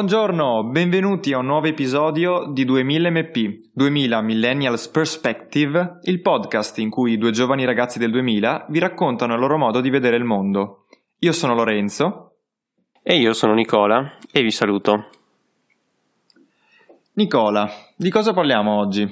Buongiorno, 0.00 0.64
benvenuti 0.64 1.34
a 1.34 1.36
un 1.36 1.44
nuovo 1.44 1.66
episodio 1.66 2.50
di 2.50 2.64
2000 2.64 3.10
MP, 3.10 3.68
2000 3.74 4.22
Millennials 4.22 4.88
Perspective, 4.88 5.98
il 6.04 6.22
podcast 6.22 6.78
in 6.78 6.88
cui 6.88 7.18
due 7.18 7.32
giovani 7.32 7.66
ragazzi 7.66 7.98
del 7.98 8.10
2000 8.10 8.64
vi 8.70 8.78
raccontano 8.78 9.34
il 9.34 9.40
loro 9.40 9.58
modo 9.58 9.82
di 9.82 9.90
vedere 9.90 10.16
il 10.16 10.24
mondo. 10.24 10.86
Io 11.18 11.32
sono 11.32 11.54
Lorenzo. 11.54 12.36
E 13.02 13.18
io 13.18 13.34
sono 13.34 13.52
Nicola 13.52 14.16
e 14.32 14.40
vi 14.40 14.50
saluto. 14.50 15.10
Nicola, 17.16 17.70
di 17.94 18.08
cosa 18.08 18.32
parliamo 18.32 18.78
oggi? 18.78 19.06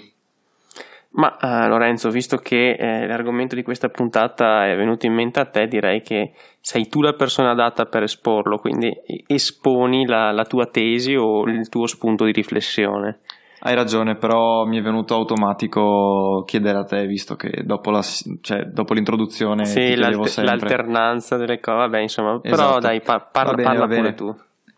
Ma 1.10 1.36
uh, 1.40 1.68
Lorenzo, 1.68 2.10
visto 2.10 2.36
che 2.36 2.72
eh, 2.72 3.06
l'argomento 3.06 3.54
di 3.54 3.62
questa 3.62 3.88
puntata 3.88 4.66
è 4.66 4.76
venuto 4.76 5.06
in 5.06 5.14
mente 5.14 5.40
a 5.40 5.46
te, 5.46 5.66
direi 5.66 6.02
che 6.02 6.32
sei 6.60 6.88
tu 6.88 7.00
la 7.00 7.14
persona 7.14 7.50
adatta 7.50 7.86
per 7.86 8.02
esporlo, 8.02 8.58
quindi 8.58 8.94
esponi 9.26 10.06
la, 10.06 10.30
la 10.32 10.44
tua 10.44 10.66
tesi 10.66 11.14
o 11.14 11.44
il 11.44 11.68
tuo 11.70 11.86
spunto 11.86 12.24
di 12.24 12.32
riflessione. 12.32 13.20
Hai 13.60 13.74
ragione, 13.74 14.14
però 14.14 14.64
mi 14.66 14.78
è 14.78 14.82
venuto 14.82 15.14
automatico 15.14 16.44
chiedere 16.46 16.78
a 16.78 16.84
te, 16.84 17.06
visto 17.06 17.34
che 17.34 17.64
dopo, 17.64 17.90
la, 17.90 18.02
cioè, 18.40 18.66
dopo 18.66 18.94
l'introduzione 18.94 19.64
sì, 19.64 19.96
l'alte- 19.96 20.42
l'alternanza 20.44 21.36
delle 21.36 21.58
cose, 21.58 21.78
vabbè, 21.78 21.98
insomma, 21.98 22.38
esatto. 22.40 22.48
però 22.48 22.78
dai, 22.78 23.00
pa- 23.00 23.18
parla, 23.20 23.54
bene, 23.54 23.68
parla 23.68 23.86
pure 23.88 24.14
tu. 24.14 24.36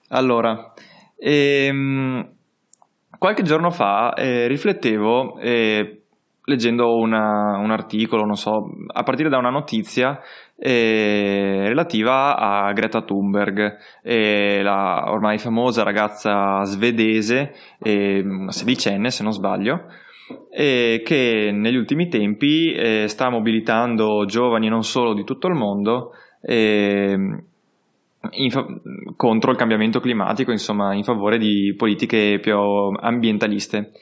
Allora, 0.09 0.73
ehm, 1.19 2.27
qualche 3.19 3.43
giorno 3.43 3.71
fa 3.71 4.15
eh, 4.15 4.47
riflettevo 4.47 5.37
eh, 5.39 6.00
leggendo 6.45 6.97
una, 6.97 7.59
un 7.59 7.71
articolo, 7.71 8.25
non 8.25 8.37
so, 8.37 8.71
a 8.87 9.03
partire 9.03 9.29
da 9.29 9.39
una 9.39 9.51
notizia 9.51 10.21
eh, 10.59 11.65
relativa 11.67 12.37
a 12.37 12.73
Greta 12.73 13.03
Thunberg, 13.03 13.77
eh, 14.03 14.61
la 14.63 15.05
ormai 15.09 15.39
famosa 15.39 15.83
ragazza 15.83 16.63
svedese, 16.65 17.55
eh, 17.79 18.25
sedicenne 18.49 19.11
se 19.11 19.23
non 19.23 19.33
sbaglio, 19.33 19.87
che 20.53 21.51
negli 21.53 21.75
ultimi 21.75 22.09
tempi 22.09 22.73
eh, 22.73 23.09
sta 23.09 23.31
mobilitando 23.31 24.25
giovani 24.27 24.69
non 24.69 24.85
solo 24.85 25.13
di 25.13 25.25
tutto 25.25 25.49
il 25.49 25.55
mondo 25.55 26.13
fa- 28.51 28.67
contro 29.17 29.51
il 29.51 29.57
cambiamento 29.57 30.01
climatico, 30.01 30.51
insomma, 30.51 30.95
in 30.95 31.05
favore 31.05 31.39
di 31.39 31.75
politiche 31.77 32.39
più 32.41 32.55
ambientaliste. 32.57 33.93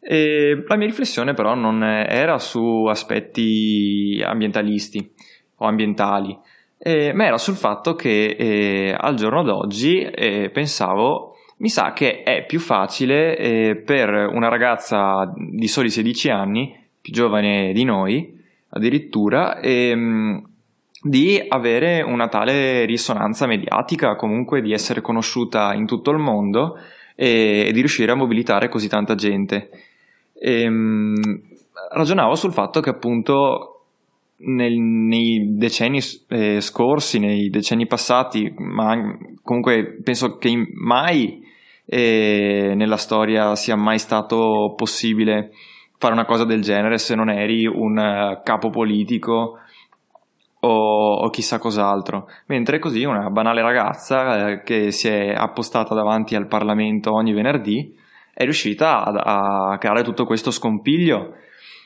E 0.00 0.64
la 0.66 0.76
mia 0.76 0.86
riflessione 0.86 1.34
però 1.34 1.54
non 1.54 1.82
era 1.82 2.38
su 2.38 2.86
aspetti 2.86 4.22
ambientalisti 4.24 5.12
o 5.56 5.66
ambientali, 5.66 6.36
eh, 6.78 7.12
ma 7.12 7.26
era 7.26 7.38
sul 7.38 7.56
fatto 7.56 7.94
che 7.94 8.36
eh, 8.38 8.96
al 8.98 9.14
giorno 9.14 9.42
d'oggi 9.42 10.00
eh, 10.00 10.50
pensavo, 10.50 11.34
mi 11.58 11.68
sa 11.68 11.92
che 11.92 12.22
è 12.22 12.46
più 12.46 12.58
facile 12.58 13.82
per 13.84 14.08
una 14.08 14.48
ragazza 14.48 15.30
di 15.36 15.68
soli 15.68 15.90
16 15.90 16.30
anni, 16.30 16.74
più 17.02 17.12
giovane 17.12 17.72
di 17.74 17.84
noi 17.84 18.38
addirittura, 18.70 19.60
ehm, 19.60 20.42
di 21.02 21.42
avere 21.48 22.02
una 22.02 22.28
tale 22.28 22.84
risonanza 22.84 23.46
mediatica, 23.46 24.16
comunque 24.16 24.60
di 24.60 24.72
essere 24.72 25.00
conosciuta 25.00 25.72
in 25.74 25.86
tutto 25.86 26.10
il 26.10 26.18
mondo 26.18 26.76
e, 27.14 27.66
e 27.68 27.72
di 27.72 27.78
riuscire 27.78 28.12
a 28.12 28.16
mobilitare 28.16 28.68
così 28.68 28.88
tanta 28.88 29.14
gente. 29.14 29.70
Ehm, 30.42 31.14
ragionavo 31.90 32.34
sul 32.34 32.52
fatto 32.52 32.80
che 32.80 32.90
appunto 32.90 33.84
nel, 34.38 34.78
nei 34.78 35.56
decenni 35.56 36.00
eh, 36.28 36.60
scorsi, 36.60 37.18
nei 37.18 37.50
decenni 37.50 37.86
passati, 37.86 38.52
ma 38.56 39.16
comunque 39.42 40.00
penso 40.02 40.38
che 40.38 40.50
mai 40.74 41.42
eh, 41.84 42.72
nella 42.74 42.96
storia 42.96 43.54
sia 43.54 43.76
mai 43.76 43.98
stato 43.98 44.72
possibile 44.76 45.50
fare 45.98 46.14
una 46.14 46.24
cosa 46.24 46.44
del 46.44 46.62
genere 46.62 46.96
se 46.96 47.14
non 47.14 47.28
eri 47.28 47.66
un 47.66 47.98
uh, 47.98 48.42
capo 48.42 48.70
politico 48.70 49.58
o, 50.60 51.14
o, 51.14 51.28
chissà 51.28 51.58
cos'altro. 51.58 52.26
Mentre 52.46 52.78
così 52.78 53.04
una 53.04 53.28
banale 53.28 53.60
ragazza 53.60 54.48
eh, 54.48 54.62
che 54.62 54.90
si 54.92 55.08
è 55.08 55.34
appostata 55.34 55.94
davanti 55.94 56.34
al 56.34 56.46
Parlamento 56.46 57.12
ogni 57.12 57.34
venerdì 57.34 57.94
è 58.32 58.44
riuscita 58.44 59.04
a, 59.04 59.72
a 59.72 59.78
creare 59.78 60.02
tutto 60.02 60.24
questo 60.24 60.50
scompiglio. 60.50 61.34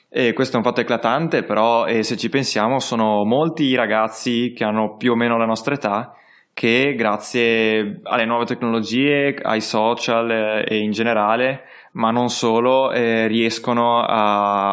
E 0.09 0.33
questo 0.33 0.55
è 0.55 0.59
un 0.59 0.65
fatto 0.65 0.81
eclatante, 0.81 1.43
però 1.43 1.87
eh, 1.87 2.05
se 2.05 2.17
ci 2.17 2.29
pensiamo 2.29 2.79
sono 2.79 3.25
molti 3.25 3.65
i 3.65 3.75
ragazzi 3.75 4.53
che 4.55 4.63
hanno 4.63 4.97
più 4.97 5.13
o 5.13 5.17
meno 5.17 5.37
la 5.37 5.45
nostra 5.45 5.75
età 5.75 6.15
che 6.55 6.95
grazie 6.97 8.01
alle 8.05 8.25
nuove 8.25 8.45
tecnologie, 8.45 9.35
ai 9.43 9.61
social 9.61 10.31
eh, 10.31 10.65
e 10.69 10.79
in 10.79 10.93
generale, 10.93 11.65
ma 11.95 12.13
non 12.13 12.31
solo, 12.31 12.93
eh, 12.93 13.27
riescono 13.27 14.01
a, 14.01 14.71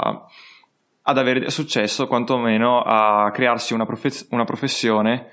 ad 1.02 1.18
avere 1.18 1.50
successo, 1.50 2.06
quantomeno 2.06 2.82
a 2.82 3.32
crearsi 3.32 3.74
una, 3.74 3.86
profe- 3.86 4.28
una 4.30 4.44
professione 4.44 5.30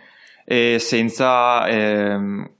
eh, 0.46 0.78
senza 0.78 1.68
ehm, 1.68 2.50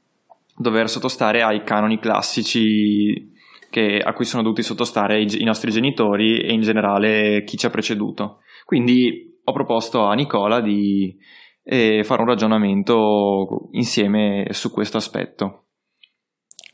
dover 0.55 0.91
sottostare 0.91 1.43
ai 1.43 1.65
canoni 1.65 1.99
classici 1.99 3.33
che, 3.71 3.99
a 3.99 4.13
cui 4.13 4.25
sono 4.25 4.43
dovuti 4.43 4.63
sottostare 4.63 5.21
i, 5.21 5.41
i 5.41 5.45
nostri 5.45 5.71
genitori 5.71 6.41
e 6.41 6.53
in 6.53 6.61
generale 6.61 7.45
chi 7.45 7.57
ci 7.57 7.67
ha 7.67 7.71
preceduto. 7.71 8.41
Quindi 8.65 9.41
ho 9.45 9.53
proposto 9.53 10.05
a 10.05 10.15
Nicola 10.15 10.61
di 10.61 11.17
eh, 11.65 12.03
fare 12.05 12.23
un 12.23 12.29
ragionamento 12.29 13.69
insieme 13.73 14.47
su 14.51 14.71
questo 14.71 14.97
aspetto. 14.97 15.65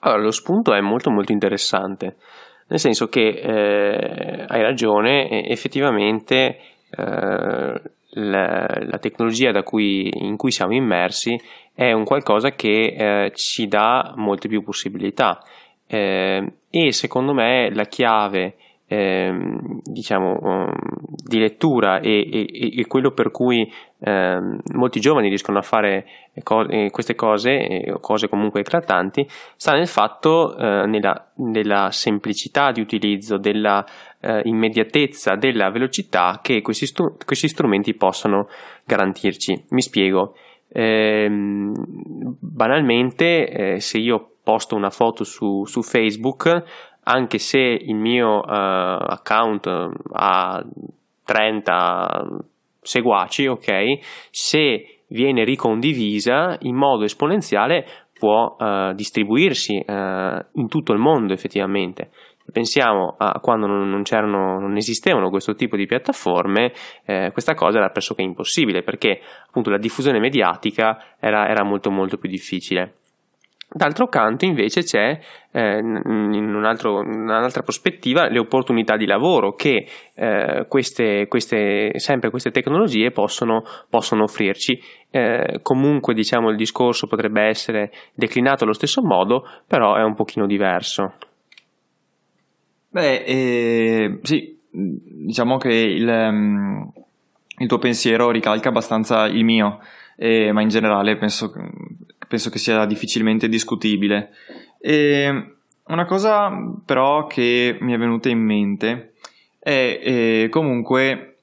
Allora, 0.00 0.22
lo 0.22 0.30
spunto 0.30 0.74
è 0.74 0.80
molto 0.80 1.10
molto 1.10 1.32
interessante, 1.32 2.16
nel 2.68 2.78
senso 2.78 3.08
che 3.08 3.28
eh, 3.28 4.44
hai 4.46 4.62
ragione, 4.62 5.48
effettivamente 5.48 6.58
eh, 6.90 7.82
la, 8.16 8.66
la, 8.66 8.98
tecnologia 9.00 9.50
cui, 9.62 10.10
in 10.12 10.36
cui 10.36 10.50
siamo 10.50 10.74
immersi 10.74 11.40
è 11.72 11.92
un 11.92 12.04
qualcosa 12.04 12.50
che 12.50 12.94
eh, 12.96 13.32
ci 13.34 13.66
dà 13.66 14.12
molte 14.16 14.48
più 14.48 14.62
possibilità 14.62 15.40
eh, 15.86 16.52
e 16.70 16.92
secondo 16.92 17.34
me 17.34 17.72
la 17.72 17.84
chiave 17.84 18.56
eh, 18.86 19.32
diciamo 19.82 20.38
um, 20.42 20.72
di 21.24 21.38
lettura 21.38 22.00
e, 22.00 22.28
e, 22.30 22.80
e, 22.80 22.86
quello 22.86 23.12
per 23.12 23.30
cui 23.30 23.70
eh, 23.98 24.40
molti 24.74 25.00
giovani 25.00 25.28
riescono 25.28 25.58
a 25.58 25.62
fare 25.62 26.04
co- 26.42 26.66
queste 26.90 27.14
cose, 27.14 27.96
cose 28.00 28.28
comunque 28.28 28.60
eclatanti, 28.60 29.26
sta 29.56 29.72
nel 29.72 29.88
fatto, 29.88 30.56
eh, 30.56 30.86
nella, 30.86 31.32
nella, 31.36 31.90
semplicità 31.90 32.72
di 32.72 32.80
utilizzo, 32.80 33.38
della 33.38 33.84
eh, 34.20 34.42
immediatezza, 34.44 35.34
della 35.34 35.70
velocità 35.70 36.40
che 36.42 36.60
questi, 36.60 36.86
stru- 36.86 37.24
questi 37.24 37.48
strumenti 37.48 37.94
possono 37.94 38.48
garantirci. 38.84 39.64
Mi 39.70 39.80
spiego. 39.80 40.36
Ehm, 40.68 41.72
banalmente, 42.38 43.48
eh, 43.48 43.80
se 43.80 43.98
io 43.98 44.33
posto 44.44 44.76
una 44.76 44.90
foto 44.90 45.24
su, 45.24 45.64
su 45.64 45.82
Facebook, 45.82 46.62
anche 47.04 47.38
se 47.38 47.58
il 47.58 47.96
mio 47.96 48.38
uh, 48.38 48.42
account 48.46 49.66
ha 50.12 50.64
30 51.24 52.26
seguaci, 52.80 53.46
ok? 53.46 53.98
Se 54.30 55.00
viene 55.08 55.44
ricondivisa 55.44 56.56
in 56.60 56.76
modo 56.76 57.04
esponenziale 57.04 57.86
può 58.16 58.56
uh, 58.58 58.92
distribuirsi 58.94 59.76
uh, 59.76 59.92
in 60.52 60.68
tutto 60.68 60.92
il 60.92 60.98
mondo 60.98 61.32
effettivamente. 61.32 62.10
Pensiamo 62.52 63.14
a 63.16 63.40
quando 63.40 63.66
non, 63.66 63.88
non, 63.88 64.02
non 64.30 64.76
esistevano 64.76 65.30
questo 65.30 65.54
tipo 65.54 65.76
di 65.76 65.86
piattaforme, 65.86 66.74
eh, 67.06 67.30
questa 67.32 67.54
cosa 67.54 67.78
era 67.78 67.88
pressoché 67.88 68.20
impossibile 68.20 68.82
perché 68.82 69.18
appunto 69.46 69.70
la 69.70 69.78
diffusione 69.78 70.20
mediatica 70.20 71.16
era, 71.18 71.48
era 71.48 71.64
molto 71.64 71.90
molto 71.90 72.18
più 72.18 72.28
difficile. 72.28 72.96
D'altro 73.76 74.06
canto 74.06 74.44
invece 74.44 74.84
c'è 74.84 75.18
eh, 75.50 75.78
in, 75.78 76.54
un 76.54 76.64
altro, 76.64 77.02
in, 77.02 77.22
un'altra 77.22 77.62
prospettiva 77.62 78.28
le 78.28 78.38
opportunità 78.38 78.96
di 78.96 79.04
lavoro 79.04 79.54
che 79.54 79.88
eh, 80.14 80.66
queste, 80.68 81.26
queste, 81.26 81.98
sempre 81.98 82.30
queste 82.30 82.52
tecnologie 82.52 83.10
possono, 83.10 83.64
possono 83.90 84.22
offrirci. 84.22 84.80
Eh, 85.10 85.58
comunque 85.62 86.14
diciamo 86.14 86.50
il 86.50 86.56
discorso 86.56 87.08
potrebbe 87.08 87.42
essere 87.42 87.90
declinato 88.14 88.62
allo 88.62 88.74
stesso 88.74 89.02
modo, 89.02 89.44
però 89.66 89.96
è 89.96 90.04
un 90.04 90.14
pochino 90.14 90.46
diverso. 90.46 91.14
Beh, 92.90 93.24
eh, 93.24 94.18
sì, 94.22 94.56
diciamo 94.70 95.56
che 95.56 95.72
il, 95.72 96.08
um, 96.08 96.92
il, 97.58 97.66
tuo 97.66 97.78
pensiero 97.78 98.30
ricalca 98.30 98.68
abbastanza 98.68 99.26
il 99.26 99.44
mio, 99.44 99.80
eh, 100.16 100.52
ma 100.52 100.62
in 100.62 100.68
generale 100.68 101.16
penso, 101.16 101.52
penso, 102.34 102.50
che 102.50 102.58
sia 102.58 102.84
difficilmente 102.84 103.48
discutibile. 103.48 104.30
E 104.80 105.54
una 105.86 106.04
cosa 106.04 106.50
però 106.84 107.26
che 107.26 107.76
mi 107.80 107.92
è 107.92 107.98
venuta 107.98 108.28
in 108.28 108.40
mente 108.40 109.12
è 109.58 110.00
eh, 110.02 110.48
comunque 110.50 111.36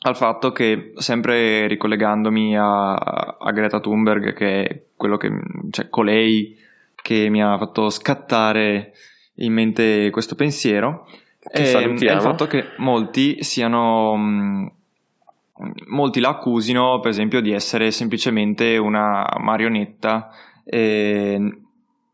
al 0.00 0.16
fatto 0.16 0.52
che, 0.52 0.92
sempre 0.96 1.66
ricollegandomi 1.66 2.56
a, 2.56 2.94
a 2.94 3.50
Greta 3.52 3.80
Thunberg, 3.80 4.32
che 4.34 4.62
è 4.62 4.82
quello 4.94 5.16
che, 5.16 5.30
cioè 5.70 5.88
colei 5.88 6.56
che 6.94 7.28
mi 7.28 7.42
ha 7.42 7.58
fatto 7.58 7.90
scattare 7.90 8.92
in 9.36 9.52
mente 9.52 10.10
questo 10.10 10.34
pensiero 10.34 11.06
è, 11.38 11.72
è, 11.72 11.78
il 11.82 12.20
fatto 12.20 12.46
che 12.46 12.72
molti 12.78 13.42
siano 13.44 14.16
mm, 14.16 14.66
molti 15.86 16.20
la 16.20 16.30
accusino 16.30 17.00
per 17.00 17.10
esempio 17.10 17.40
di 17.40 17.52
essere 17.52 17.90
semplicemente 17.90 18.76
una 18.76 19.26
marionetta 19.38 20.30
eh, 20.64 21.38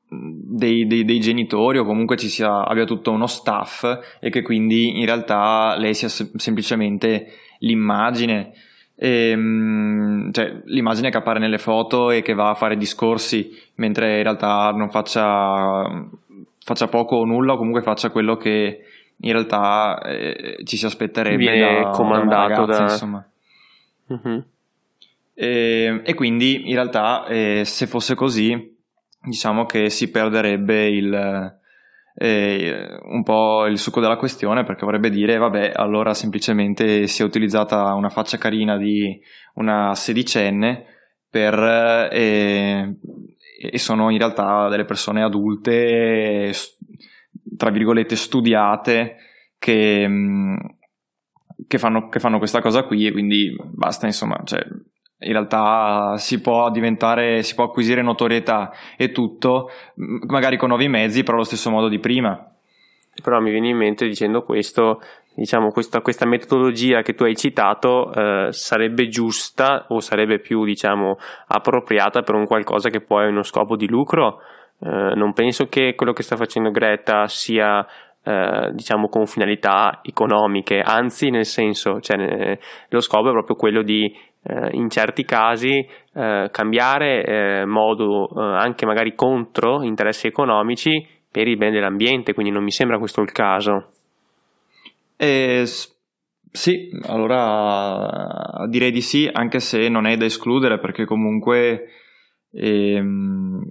dei, 0.09 0.87
dei, 0.87 1.05
dei, 1.05 1.21
genitori 1.21 1.79
o 1.79 1.85
comunque 1.85 2.17
ci 2.17 2.29
sia, 2.29 2.65
abbia 2.65 2.85
tutto 2.85 3.11
uno 3.11 3.27
staff 3.27 3.85
e 4.21 4.31
che 4.31 4.43
quindi 4.43 4.99
in 4.99 5.07
realtà 5.07 5.75
lei 5.77 5.95
sia 5.95 6.09
sem- 6.09 6.37
semplicemente 6.37 7.29
l'immagine. 7.61 8.53
Ehm, 8.95 10.31
cioè 10.33 10.61
l'immagine 10.67 11.11
che 11.11 11.17
appare 11.17 11.41
nelle 11.41 11.59
foto 11.59 12.11
e 12.11 12.23
che 12.23 12.35
va 12.35 12.51
a 12.51 12.55
fare 12.55 12.77
discorsi 12.77 13.51
mentre 13.77 14.19
in 14.19 14.23
realtà 14.23 14.71
non 14.71 14.91
faccia 14.91 16.07
faccia 16.65 16.87
poco 16.87 17.17
o 17.17 17.25
nulla 17.25 17.55
o 17.55 17.57
comunque 17.57 17.83
faccia 17.83 18.11
quello 18.11 18.37
che 18.37 18.81
in 19.17 19.33
realtà 19.33 20.01
eh, 20.03 20.63
ci 20.65 20.77
si 20.77 20.87
aspetterebbe 20.87 21.37
Viene 21.37 21.83
da, 21.83 21.91
comandato 21.91 22.67
da, 22.67 22.79
ragazza, 22.79 23.07
da... 23.07 23.27
Uh-huh. 24.13 24.45
E, 25.35 26.01
e, 26.05 26.15
quindi 26.15 26.69
in 26.69 26.75
realtà 26.75 27.27
eh, 27.27 27.63
se 27.65 27.87
fosse 27.87 28.15
così 28.15 28.77
diciamo 29.23 29.65
che 29.65 29.89
si 29.89 30.11
perderebbe 30.11 30.89
il, 30.89 31.59
eh, 32.15 32.99
un 33.05 33.23
po' 33.23 33.67
il 33.67 33.79
succo 33.79 34.01
della 34.01 34.17
questione 34.17 34.65
perché 34.65 34.85
vorrebbe 34.85 35.11
dire 35.11 35.39
vabbè 35.39 35.73
allora 35.75 36.13
semplicemente 36.13 37.07
si 37.07 37.23
è 37.23 37.25
utilizzata 37.25 37.95
una 37.95 38.11
faccia 38.11 38.37
carina 38.37 38.77
di 38.77 39.19
una 39.55 39.95
sedicenne 39.95 40.85
per 41.31 41.59
eh, 42.13 42.95
e 43.71 43.79
sono 43.79 44.11
in 44.11 44.19
realtà 44.19 44.69
delle 44.69 44.85
persone 44.85 45.23
adulte, 45.23 46.53
tra 47.57 47.71
virgolette, 47.71 48.17
studiate, 48.17 49.17
che, 49.57 50.09
che, 51.73 51.79
fanno, 51.79 52.11
che 52.11 52.19
fanno 52.19 52.37
questa 52.37 52.61
cosa 52.61 52.83
qui 52.83 53.07
e 53.07 53.13
quindi 53.13 53.57
basta, 53.59 54.05
insomma, 54.05 54.39
cioè, 54.45 54.63
in 55.21 55.33
realtà 55.33 56.19
si 56.19 56.43
può 56.43 56.71
diventare, 56.71 57.43
si 57.43 57.55
può 57.55 57.65
acquisire 57.65 58.03
notorietà 58.03 58.71
e 58.99 59.11
tutto, 59.11 59.71
magari 60.27 60.59
con 60.59 60.69
nuovi 60.69 60.89
mezzi, 60.89 61.23
però 61.23 61.37
allo 61.37 61.47
stesso 61.47 61.71
modo 61.71 61.89
di 61.89 61.99
prima. 61.99 62.47
Però 63.23 63.41
mi 63.41 63.51
viene 63.51 63.69
in 63.69 63.79
mente 63.79 64.07
dicendo 64.07 64.43
questo, 64.43 65.01
diciamo, 65.35 65.71
questa, 65.71 66.03
questa, 66.03 66.27
metodologia 66.27 67.01
che 67.01 67.15
tu 67.15 67.25
hai 67.25 67.37
citato 67.37 68.13
eh, 68.13 68.49
sarebbe 68.51 69.09
giusta 69.09 69.87
o 69.89 70.01
sarebbe 70.01 70.41
più 70.41 70.67
diciamo, 70.67 71.17
appropriata 71.47 72.21
per 72.21 72.35
un 72.35 72.45
qualcosa 72.45 72.91
che 72.91 73.01
poi 73.01 73.25
ha 73.25 73.31
uno 73.31 73.45
scopo 73.45 73.77
di 73.77 73.89
lucro. 73.89 74.41
Eh, 74.79 75.15
non 75.15 75.33
penso 75.33 75.69
che 75.69 75.95
quello 75.95 76.13
che 76.13 76.23
sta 76.23 76.37
facendo 76.37 76.71
Greta 76.71 77.29
sia 77.29 77.87
eh, 78.25 78.71
diciamo 78.73 79.09
con 79.09 79.27
finalità 79.27 80.01
economiche, 80.03 80.81
anzi 80.81 81.31
nel 81.31 81.47
senso, 81.47 82.01
cioè, 82.01 82.59
lo 82.89 83.01
scopo 83.01 83.29
è 83.29 83.33
proprio 83.33 83.57
quello 83.57 83.83
di 83.83 84.15
eh, 84.45 84.69
in 84.73 84.91
certi 84.91 85.25
casi 85.25 85.87
eh, 86.15 86.49
cambiare 86.51 87.25
eh, 87.25 87.65
modo 87.65 88.29
anche 88.35 88.87
magari 88.87 89.15
contro 89.15 89.83
interessi 89.83 90.27
economici 90.27 91.07
per 91.31 91.49
il 91.49 91.57
bene 91.57 91.73
dell'ambiente, 91.73 92.35
quindi 92.35 92.53
non 92.53 92.63
mi 92.63 92.71
sembra 92.71 92.99
questo 92.99 93.23
il 93.23 93.33
caso. 93.33 93.93
Eh, 95.17 95.65
sì, 96.51 96.91
allora 97.07 98.67
direi 98.69 98.91
di 98.91 99.01
sì, 99.01 99.29
anche 99.33 99.59
se 99.59 99.89
non 99.89 100.07
è 100.07 100.17
da 100.17 100.27
escludere 100.27 100.79
perché 100.79 101.07
comunque 101.07 101.87
ehm, 102.53 103.65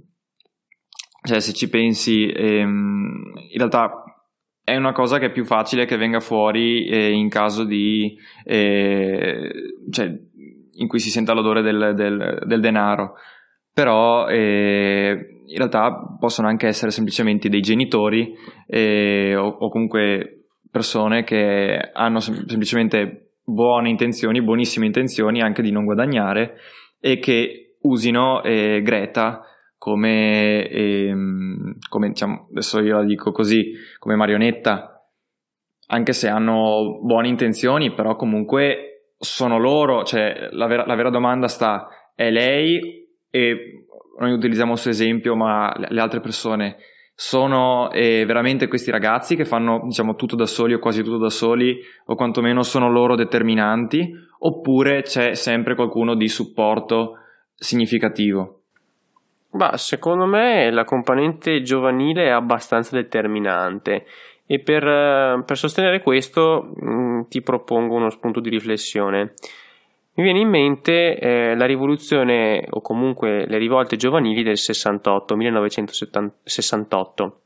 cioè 1.24 1.40
se 1.40 1.52
ci 1.52 1.68
pensi 1.68 2.26
ehm, 2.26 3.32
in 3.50 3.58
realtà 3.58 4.01
è 4.64 4.76
una 4.76 4.92
cosa 4.92 5.18
che 5.18 5.26
è 5.26 5.32
più 5.32 5.44
facile 5.44 5.86
che 5.86 5.96
venga 5.96 6.20
fuori 6.20 6.86
eh, 6.86 7.10
in 7.10 7.28
caso 7.28 7.64
di 7.64 8.16
eh, 8.44 9.50
cioè 9.90 10.18
in 10.74 10.88
cui 10.88 10.98
si 10.98 11.10
senta 11.10 11.32
l'odore 11.32 11.62
del, 11.62 11.92
del, 11.94 12.42
del 12.46 12.60
denaro. 12.60 13.14
Però 13.74 14.28
eh, 14.28 15.42
in 15.46 15.56
realtà 15.56 16.16
possono 16.18 16.48
anche 16.48 16.66
essere 16.66 16.90
semplicemente 16.90 17.48
dei 17.48 17.60
genitori 17.60 18.34
eh, 18.66 19.34
o, 19.34 19.46
o, 19.46 19.70
comunque 19.70 20.46
persone 20.70 21.24
che 21.24 21.90
hanno 21.92 22.20
sem- 22.20 22.46
semplicemente 22.46 23.36
buone 23.44 23.88
intenzioni, 23.88 24.42
buonissime 24.42 24.86
intenzioni 24.86 25.40
anche 25.40 25.62
di 25.62 25.70
non 25.70 25.84
guadagnare 25.84 26.56
e 27.00 27.18
che 27.18 27.76
usino 27.80 28.42
eh, 28.42 28.80
Greta 28.82 29.42
come, 29.82 30.68
ehm, 30.68 31.78
come 31.88 32.08
diciamo, 32.10 32.46
adesso 32.52 32.78
io 32.78 32.98
la 32.98 33.04
dico 33.04 33.32
così, 33.32 33.72
come 33.98 34.14
marionetta, 34.14 35.08
anche 35.88 36.12
se 36.12 36.28
hanno 36.28 37.00
buone 37.02 37.26
intenzioni, 37.26 37.92
però 37.92 38.14
comunque 38.14 39.14
sono 39.18 39.58
loro, 39.58 40.04
cioè 40.04 40.50
la 40.52 40.68
vera, 40.68 40.86
la 40.86 40.94
vera 40.94 41.10
domanda 41.10 41.48
sta, 41.48 41.88
è 42.14 42.30
lei 42.30 43.08
e 43.28 43.86
noi 44.20 44.30
utilizziamo 44.30 44.74
il 44.74 44.78
suo 44.78 44.92
esempio, 44.92 45.34
ma 45.34 45.74
le 45.76 46.00
altre 46.00 46.20
persone 46.20 46.76
sono 47.16 47.90
eh, 47.90 48.24
veramente 48.24 48.68
questi 48.68 48.92
ragazzi 48.92 49.34
che 49.34 49.44
fanno 49.44 49.80
diciamo 49.82 50.14
tutto 50.14 50.36
da 50.36 50.46
soli 50.46 50.74
o 50.74 50.78
quasi 50.78 51.02
tutto 51.02 51.18
da 51.18 51.28
soli 51.28 51.76
o 52.06 52.14
quantomeno 52.14 52.62
sono 52.62 52.88
loro 52.88 53.16
determinanti 53.16 54.12
oppure 54.38 55.02
c'è 55.02 55.34
sempre 55.34 55.74
qualcuno 55.74 56.14
di 56.14 56.28
supporto 56.28 57.14
significativo? 57.56 58.61
Ma 59.52 59.76
secondo 59.76 60.24
me 60.24 60.70
la 60.70 60.84
componente 60.84 61.62
giovanile 61.62 62.24
è 62.24 62.30
abbastanza 62.30 62.96
determinante 62.96 64.06
e 64.46 64.60
per, 64.60 64.86
eh, 64.86 65.42
per 65.44 65.58
sostenere 65.58 66.00
questo 66.00 66.72
mh, 66.74 66.90
mm, 66.90 67.20
ti 67.28 67.42
propongo 67.42 67.94
uno 67.94 68.10
spunto 68.10 68.40
di 68.40 68.48
riflessione. 68.48 69.34
Mi 70.14 70.24
viene 70.24 70.40
in 70.40 70.48
mente 70.48 71.18
eh, 71.18 71.54
la 71.54 71.64
rivoluzione 71.64 72.66
o 72.68 72.82
comunque 72.82 73.46
le 73.46 73.58
rivolte 73.58 73.96
giovanili 73.96 74.42
del 74.42 74.58
68, 74.58 75.36
1968. 75.36 77.40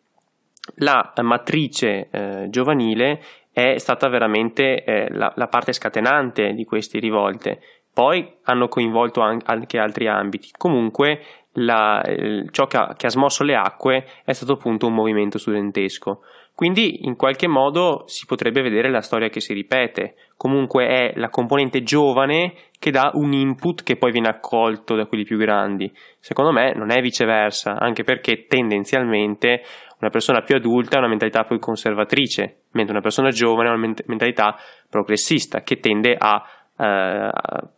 La 0.77 1.13
matrice 1.23 2.09
eh, 2.11 2.47
giovanile 2.51 3.23
è 3.53 3.79
stata 3.79 4.09
veramente 4.09 4.83
eh, 4.83 5.09
la, 5.11 5.33
la, 5.37 5.47
parte 5.47 5.73
scatenante 5.73 6.55
di 6.55 6.65
queste 6.65 6.99
rivolte. 6.99 7.61
Poi 7.97 8.31
hanno 8.43 8.69
coinvolto 8.69 9.23
anche 9.23 9.79
altri 9.79 10.07
ambiti. 10.07 10.51
Comunque 10.55 11.23
la, 11.53 12.03
ciò 12.51 12.67
che 12.67 12.77
ha, 12.77 12.95
che 12.95 13.07
ha 13.07 13.09
smosso 13.09 13.43
le 13.43 13.55
acque 13.55 14.05
è 14.23 14.35
stato 14.35 14.53
appunto 14.53 14.87
un 14.87 14.93
movimento 14.93 15.39
studentesco. 15.39 16.21
Quindi 16.55 17.07
in 17.07 17.17
qualche 17.17 17.49
modo 17.49 18.05
si 18.07 18.27
potrebbe 18.27 18.61
vedere 18.61 18.91
la 18.91 19.01
storia 19.01 19.31
che 19.31 19.41
si 19.41 19.55
ripete, 19.55 20.15
comunque 20.37 20.87
è 20.87 21.13
la 21.17 21.31
componente 21.31 21.83
giovane 21.83 22.53
che 22.79 22.91
dà 22.91 23.13
un 23.15 23.33
input 23.33 23.83
che 23.83 23.97
poi 23.97 24.13
viene 24.13 24.29
accolto 24.29 24.95
da 24.95 25.07
quelli 25.07 25.25
più 25.25 25.39
grandi. 25.39 25.91
Secondo 26.19 26.53
me 26.53 26.75
non 26.75 26.91
è 26.91 27.01
viceversa, 27.01 27.79
anche 27.79 28.05
perché 28.05 28.47
tendenzialmente 28.47 29.63
una 30.01 30.11
persona 30.11 30.43
più 30.43 30.55
adulta 30.55 30.97
ha 30.97 30.99
una 30.99 31.09
mentalità 31.09 31.45
più 31.45 31.59
conservatrice, 31.59 32.65
mentre 32.73 32.93
una 32.93 33.03
persona 33.03 33.31
giovane 33.31 33.71
ha 33.71 33.75
una 33.75 33.95
mentalità 34.05 34.55
progressista 34.91 35.63
che 35.63 35.79
tende 35.81 36.15
a 36.19 36.43
eh, 36.79 37.31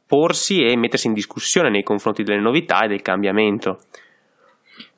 porsi 0.06 0.64
e 0.64 0.76
mettersi 0.76 1.06
in 1.06 1.12
discussione 1.12 1.70
nei 1.70 1.82
confronti 1.82 2.22
delle 2.22 2.40
novità 2.40 2.82
e 2.82 2.88
del 2.88 3.02
cambiamento. 3.02 3.80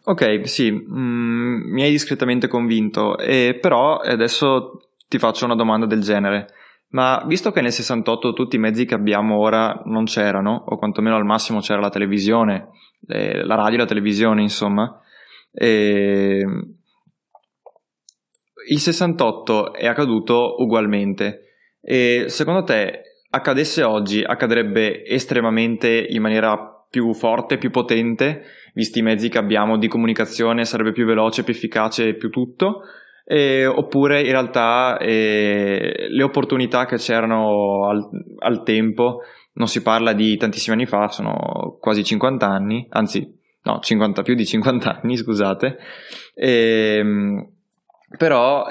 Ok, 0.05 0.49
sì, 0.49 0.71
mm, 0.73 1.73
mi 1.73 1.83
hai 1.83 1.91
discretamente 1.91 2.49
convinto, 2.49 3.19
e 3.19 3.59
però 3.61 3.99
adesso 3.99 4.89
ti 5.09 5.19
faccio 5.19 5.45
una 5.45 5.55
domanda 5.55 5.87
del 5.87 6.01
genere. 6.01 6.47
Ma 6.91 7.23
visto 7.27 7.53
che 7.53 7.61
nel 7.61 7.73
68 7.73 8.33
tutti 8.33 8.57
i 8.57 8.59
mezzi 8.59 8.85
che 8.85 8.95
abbiamo 8.95 9.39
ora 9.39 9.83
non 9.85 10.05
c'erano, 10.05 10.65
o 10.67 10.77
quantomeno 10.77 11.17
al 11.17 11.25
massimo 11.25 11.61
c'era 11.61 11.81
la 11.81 11.91
televisione, 11.91 12.71
eh, 13.07 13.45
la 13.45 13.55
radio 13.55 13.77
e 13.77 13.81
la 13.83 13.87
televisione, 13.87 14.43
insomma, 14.43 15.01
E 15.53 16.45
il 18.69 18.79
68 18.79 19.75
è 19.75 19.87
accaduto 19.87 20.57
ugualmente 20.59 21.51
e 21.81 22.27
secondo 22.29 22.63
te 22.63 23.10
accadesse 23.31 23.83
oggi 23.83 24.23
accadrebbe 24.23 25.05
estremamente 25.07 25.89
in 25.89 26.21
maniera 26.21 26.85
più 26.91 27.13
forte, 27.15 27.59
più 27.59 27.71
potente, 27.71 28.43
visti 28.75 28.99
i 28.99 29.03
mezzi 29.03 29.29
che 29.29 29.39
abbiamo 29.39 29.79
di 29.79 29.87
comunicazione, 29.87 30.65
sarebbe 30.65 30.93
più 30.93 31.07
veloce, 31.07 31.45
più 31.45 31.53
efficace, 31.53 32.15
più 32.15 32.31
tutto, 32.31 32.83
eh, 33.25 33.65
oppure 33.67 34.23
in 34.23 34.33
realtà 34.33 34.99
eh, 34.99 36.09
le 36.11 36.23
opportunità 36.25 36.87
che 36.87 36.97
c'erano 36.97 37.89
al, 37.89 38.09
al, 38.39 38.63
tempo, 38.65 39.21
non 39.53 39.69
si 39.69 39.83
parla 39.83 40.13
di 40.13 40.37
tantissimi 40.37 40.75
anni 40.75 40.87
fa, 40.87 41.09
sono 41.09 41.79
quasi 41.81 42.03
50 42.03 42.45
anni, 42.45 42.87
anzi 42.91 43.39
no, 43.63 43.79
50, 43.79 44.23
più 44.23 44.35
di 44.35 44.45
50 44.45 45.01
anni, 45.01 45.17
scusate, 45.17 45.79
eh, 46.35 47.05
però 48.19 48.67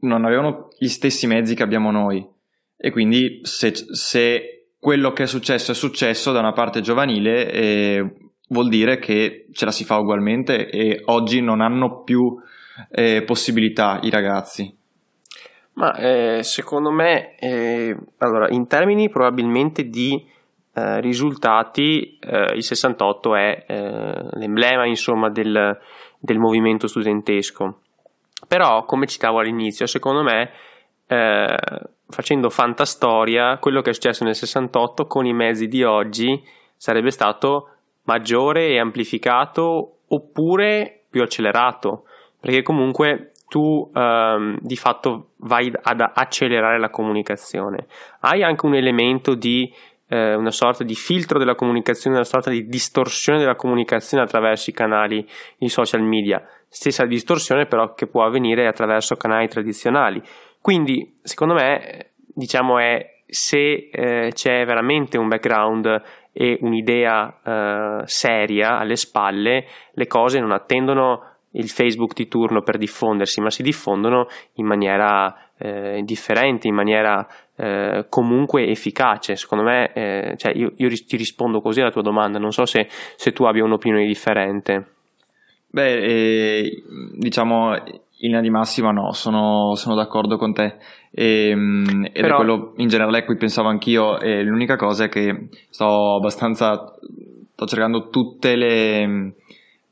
non 0.00 0.24
avevano 0.24 0.68
gli 0.78 0.88
stessi 0.88 1.26
mezzi 1.26 1.54
che 1.54 1.62
abbiamo 1.62 1.90
noi 1.90 2.26
e 2.84 2.90
quindi 2.90 3.38
se, 3.44 3.72
se 3.74 4.64
quello 4.80 5.12
che 5.12 5.22
è 5.22 5.26
successo 5.26 5.70
è 5.70 5.74
successo 5.74 6.32
da 6.32 6.40
una 6.40 6.50
parte 6.50 6.80
giovanile 6.80 7.48
eh, 7.52 8.12
vuol 8.48 8.68
dire 8.68 8.98
che 8.98 9.46
ce 9.52 9.64
la 9.64 9.70
si 9.70 9.84
fa 9.84 9.98
ugualmente 9.98 10.68
e 10.68 11.00
oggi 11.04 11.40
non 11.40 11.60
hanno 11.60 12.02
più 12.02 12.36
eh, 12.90 13.22
possibilità 13.22 14.00
i 14.02 14.10
ragazzi. 14.10 14.76
Ma 15.74 15.94
eh, 15.94 16.42
secondo 16.42 16.90
me, 16.90 17.36
eh, 17.36 17.96
allora, 18.18 18.48
in 18.50 18.66
termini 18.66 19.08
probabilmente 19.08 19.84
di 19.84 20.26
eh, 20.74 21.00
risultati, 21.00 22.18
eh, 22.18 22.52
il 22.56 22.64
68 22.64 23.36
è 23.36 23.64
l'emblema 24.32 24.86
insomma 24.86 25.30
del, 25.30 25.78
del 26.18 26.38
movimento 26.38 26.88
studentesco 26.88 27.76
però, 28.46 28.84
come 28.84 29.06
citavo 29.06 29.38
all'inizio, 29.38 29.86
secondo 29.86 30.22
me, 30.22 30.50
eh, 31.12 31.56
facendo 32.08 32.48
fantastoria, 32.48 33.58
quello 33.58 33.82
che 33.82 33.90
è 33.90 33.92
successo 33.92 34.24
nel 34.24 34.34
68 34.34 35.06
con 35.06 35.26
i 35.26 35.32
mezzi 35.32 35.68
di 35.68 35.82
oggi 35.82 36.42
sarebbe 36.76 37.10
stato 37.10 37.68
maggiore 38.04 38.68
e 38.68 38.78
amplificato 38.78 39.98
oppure 40.08 41.02
più 41.10 41.22
accelerato, 41.22 42.04
perché 42.40 42.62
comunque 42.62 43.32
tu 43.48 43.90
ehm, 43.94 44.58
di 44.60 44.76
fatto 44.76 45.32
vai 45.38 45.70
ad 45.82 46.00
accelerare 46.00 46.78
la 46.78 46.88
comunicazione. 46.88 47.86
Hai 48.20 48.42
anche 48.42 48.64
un 48.64 48.74
elemento 48.74 49.34
di 49.34 49.70
eh, 50.08 50.34
una 50.34 50.50
sorta 50.50 50.84
di 50.84 50.94
filtro 50.94 51.38
della 51.38 51.54
comunicazione, 51.54 52.16
una 52.16 52.24
sorta 52.24 52.50
di 52.50 52.66
distorsione 52.66 53.38
della 53.38 53.56
comunicazione 53.56 54.22
attraverso 54.22 54.70
i 54.70 54.72
canali, 54.72 55.26
i 55.58 55.68
social 55.68 56.02
media. 56.02 56.42
Stessa 56.68 57.04
distorsione 57.04 57.66
però 57.66 57.92
che 57.92 58.06
può 58.06 58.24
avvenire 58.24 58.66
attraverso 58.66 59.16
canali 59.16 59.48
tradizionali. 59.48 60.22
Quindi, 60.62 61.18
secondo 61.22 61.54
me, 61.54 62.12
diciamo 62.34 62.78
è 62.78 63.24
se 63.26 63.88
eh, 63.90 64.30
c'è 64.32 64.64
veramente 64.64 65.18
un 65.18 65.26
background 65.26 66.02
e 66.32 66.56
un'idea 66.60 67.40
eh, 67.44 68.06
seria 68.06 68.78
alle 68.78 68.96
spalle, 68.96 69.66
le 69.92 70.06
cose 70.06 70.38
non 70.38 70.52
attendono 70.52 71.30
il 71.54 71.68
Facebook 71.68 72.14
di 72.14 72.28
turno 72.28 72.62
per 72.62 72.78
diffondersi, 72.78 73.40
ma 73.40 73.50
si 73.50 73.62
diffondono 73.62 74.28
in 74.54 74.66
maniera 74.66 75.50
eh, 75.58 76.00
differente, 76.04 76.68
in 76.68 76.74
maniera 76.74 77.26
eh, 77.56 78.06
comunque 78.08 78.66
efficace. 78.68 79.36
Secondo 79.36 79.64
me, 79.64 79.92
eh, 79.92 80.34
cioè 80.36 80.52
io, 80.54 80.72
io, 80.76 80.88
ti 80.88 81.16
rispondo 81.16 81.60
così 81.60 81.80
alla 81.80 81.90
tua 81.90 82.02
domanda, 82.02 82.38
non 82.38 82.52
so 82.52 82.66
se, 82.66 82.88
se 83.16 83.32
tu 83.32 83.44
abbia 83.44 83.64
un'opinione 83.64 84.06
differente. 84.06 84.91
Beh, 85.72 86.02
eh, 86.02 86.82
diciamo 87.16 87.74
in 87.74 88.28
linea 88.28 88.40
di 88.40 88.50
massima 88.50 88.90
no, 88.90 89.12
sono, 89.12 89.74
sono 89.74 89.94
d'accordo 89.94 90.36
con 90.36 90.52
te. 90.52 90.76
E, 91.10 91.48
ehm, 91.48 92.08
ed 92.12 92.22
Però... 92.22 92.34
è 92.34 92.36
quello 92.36 92.72
in 92.76 92.88
generale 92.88 93.18
a 93.18 93.24
cui 93.24 93.36
pensavo 93.36 93.68
anch'io. 93.68 94.20
E 94.20 94.42
l'unica 94.42 94.76
cosa 94.76 95.04
è 95.04 95.08
che 95.08 95.48
sto 95.70 96.16
abbastanza. 96.16 96.94
sto 97.54 97.66
cercando 97.66 98.10
tutte 98.10 98.54
le 98.54 99.34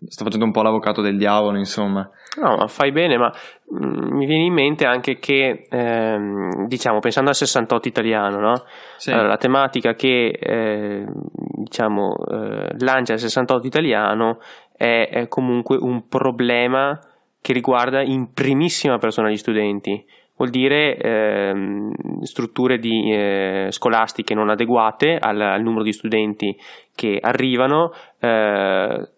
sto 0.09 0.25
facendo 0.25 0.47
un 0.47 0.53
po' 0.53 0.63
l'avvocato 0.63 1.03
del 1.03 1.17
diavolo, 1.17 1.59
insomma. 1.59 2.09
No, 2.41 2.57
ma 2.57 2.67
fai 2.69 2.93
bene, 2.93 3.17
ma 3.19 3.31
mh, 3.71 3.87
mm, 3.87 4.17
mi 4.17 4.27
viene 4.27 4.45
in 4.45 4.53
mente 4.53 4.87
anche 4.87 5.19
che, 5.19 5.67
ehm, 5.69 6.67
diciamo, 6.67 7.01
pensando 7.01 7.31
al 7.31 7.37
68 7.37 7.89
italiano, 7.89 8.39
no? 8.39 8.63
Sì. 8.97 9.11
Allora, 9.11 9.29
la 9.29 9.37
tematica 9.37 9.95
che, 9.95 10.29
eh, 10.29 11.05
diciamo, 11.07 12.15
eh, 12.31 12.69
lancia 12.79 13.15
il 13.15 13.19
68 13.19 13.67
italiano 13.67 14.39
è, 14.81 15.27
comunque 15.29 15.77
un 15.77 16.09
problema 16.09 16.99
che 17.43 17.53
riguarda 17.53 18.01
in 18.01 18.33
primissima 18.33 18.97
persona 18.97 19.29
gli 19.29 19.37
studenti. 19.37 20.03
Vuol 20.37 20.49
dire 20.49 20.97
ehm, 20.97 22.23
strutture 22.23 22.79
di, 22.79 23.13
eh, 23.13 23.69
scolastiche 23.71 24.33
non 24.33 24.49
adeguate 24.49 25.19
al, 25.19 25.39
al, 25.39 25.61
numero 25.61 25.83
di 25.83 25.93
studenti 25.93 26.57
che 26.95 27.19
arrivano, 27.21 27.93
eh, 28.21 29.09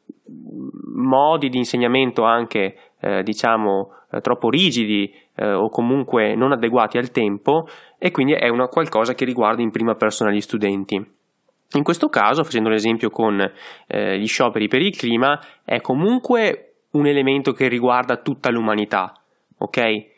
modi 0.94 1.48
di 1.48 1.58
insegnamento 1.58 2.24
anche 2.24 2.76
eh, 3.00 3.22
diciamo 3.22 3.90
eh, 4.10 4.20
troppo 4.20 4.50
rigidi 4.50 5.14
eh, 5.36 5.52
o 5.52 5.68
comunque 5.68 6.34
non 6.34 6.50
adeguati 6.50 6.98
al 6.98 7.12
tempo 7.12 7.68
e 7.98 8.10
quindi 8.10 8.32
è 8.32 8.48
una 8.48 8.66
qualcosa 8.66 9.14
che 9.14 9.24
riguarda 9.24 9.62
in 9.62 9.70
prima 9.70 9.94
persona 9.94 10.32
gli 10.32 10.40
studenti. 10.40 11.20
In 11.74 11.82
questo 11.82 12.08
caso, 12.08 12.44
facendo 12.44 12.68
l'esempio 12.68 13.10
con 13.10 13.40
eh, 13.86 14.18
gli 14.18 14.26
scioperi 14.26 14.68
per 14.68 14.82
il 14.82 14.96
clima, 14.96 15.40
è 15.64 15.80
comunque 15.80 16.74
un 16.92 17.06
elemento 17.06 17.52
che 17.52 17.68
riguarda 17.68 18.18
tutta 18.18 18.50
l'umanità, 18.50 19.12
ok? 19.58 20.10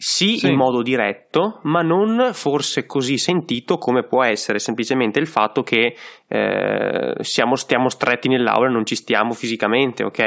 Sì, 0.00 0.38
sì, 0.38 0.48
in 0.48 0.54
modo 0.54 0.80
diretto, 0.82 1.58
ma 1.64 1.82
non 1.82 2.30
forse 2.32 2.86
così 2.86 3.18
sentito 3.18 3.78
come 3.78 4.04
può 4.04 4.22
essere 4.22 4.60
semplicemente 4.60 5.18
il 5.18 5.26
fatto 5.26 5.62
che 5.62 5.96
eh, 6.28 7.14
siamo, 7.18 7.56
stiamo 7.56 7.88
stretti 7.88 8.28
nell'aula 8.28 8.68
e 8.68 8.72
non 8.72 8.86
ci 8.86 8.94
stiamo 8.94 9.32
fisicamente, 9.32 10.04
ok? 10.04 10.18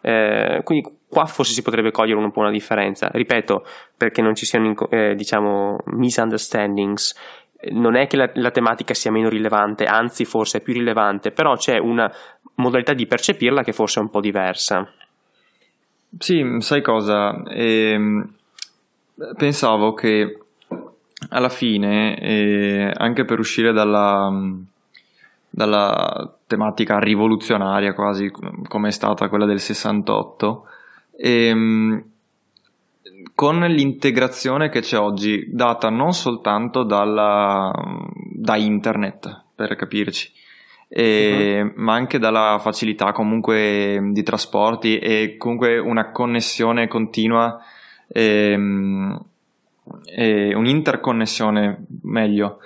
Eh, 0.00 0.60
quindi 0.64 0.88
qua 1.08 1.26
forse 1.26 1.52
si 1.52 1.60
potrebbe 1.60 1.90
cogliere 1.90 2.18
un 2.18 2.30
po' 2.30 2.40
una 2.40 2.50
differenza. 2.50 3.10
Ripeto, 3.12 3.64
perché 3.98 4.22
non 4.22 4.34
ci 4.34 4.46
siano, 4.46 4.72
eh, 4.88 5.14
diciamo, 5.14 5.76
misunderstandings. 5.94 7.14
Non 7.70 7.94
è 7.96 8.06
che 8.06 8.16
la, 8.16 8.30
la 8.34 8.50
tematica 8.50 8.94
sia 8.94 9.10
meno 9.10 9.28
rilevante, 9.28 9.84
anzi 9.84 10.24
forse 10.24 10.58
è 10.58 10.60
più 10.60 10.72
rilevante, 10.72 11.30
però 11.30 11.56
c'è 11.56 11.78
una 11.78 12.12
modalità 12.56 12.92
di 12.92 13.06
percepirla 13.06 13.62
che 13.62 13.72
forse 13.72 14.00
è 14.00 14.02
un 14.02 14.10
po' 14.10 14.20
diversa. 14.20 14.90
Sì, 16.18 16.56
sai 16.60 16.82
cosa? 16.82 17.42
Ehm 17.48 18.34
pensavo 19.36 19.94
che 19.94 20.38
alla 21.28 21.48
fine, 21.48 22.18
eh, 22.18 22.92
anche 22.94 23.24
per 23.24 23.38
uscire 23.38 23.72
dalla, 23.72 24.30
dalla, 25.48 26.36
tematica 26.46 26.98
rivoluzionaria 26.98 27.94
quasi 27.94 28.30
come 28.30 28.88
è 28.88 28.90
stata 28.90 29.28
quella 29.28 29.46
del 29.46 29.60
68, 29.60 30.66
ehm, 31.16 32.04
con 33.34 33.60
l'integrazione 33.60 34.68
che 34.68 34.80
c'è 34.80 34.98
oggi, 34.98 35.46
data 35.50 35.88
non 35.88 36.12
soltanto 36.12 36.82
dalla, 36.82 37.72
da 38.32 38.56
internet, 38.56 39.44
per 39.54 39.74
capirci, 39.76 40.30
e, 40.88 41.60
uh-huh. 41.62 41.72
ma 41.76 41.94
anche 41.94 42.18
dalla 42.18 42.58
facilità 42.60 43.12
comunque 43.12 44.10
di 44.12 44.22
trasporti 44.22 44.98
e 44.98 45.36
comunque 45.38 45.78
una 45.78 46.10
connessione 46.10 46.86
continua 46.86 47.58
ehm, 48.08 49.24
eh, 50.14 50.54
un'interconnessione 50.54 51.86
meglio 52.02 52.58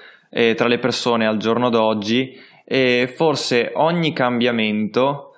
tra 0.55 0.67
le 0.67 0.79
persone 0.79 1.25
al 1.25 1.39
giorno 1.39 1.71
d'oggi 1.71 2.37
e 2.65 3.11
forse 3.15 3.71
ogni 3.75 4.13
cambiamento 4.13 5.35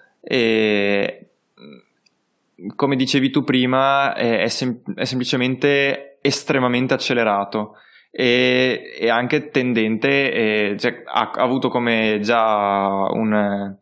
come 2.75 2.97
dicevi 2.97 3.31
tu 3.31 3.45
prima 3.45 4.15
è, 4.15 4.49
sem- 4.49 4.81
è 4.95 5.05
semplicemente 5.05 6.19
estremamente 6.21 6.95
accelerato 6.95 7.75
e, 8.11 8.97
e 8.99 9.09
anche 9.11 9.51
tendente 9.51 10.33
eh, 10.33 10.77
cioè, 10.79 11.03
ha, 11.05 11.31
ha, 11.31 11.43
avuto 11.43 11.69
come 11.69 12.19
già 12.21 13.07
un 13.11 13.77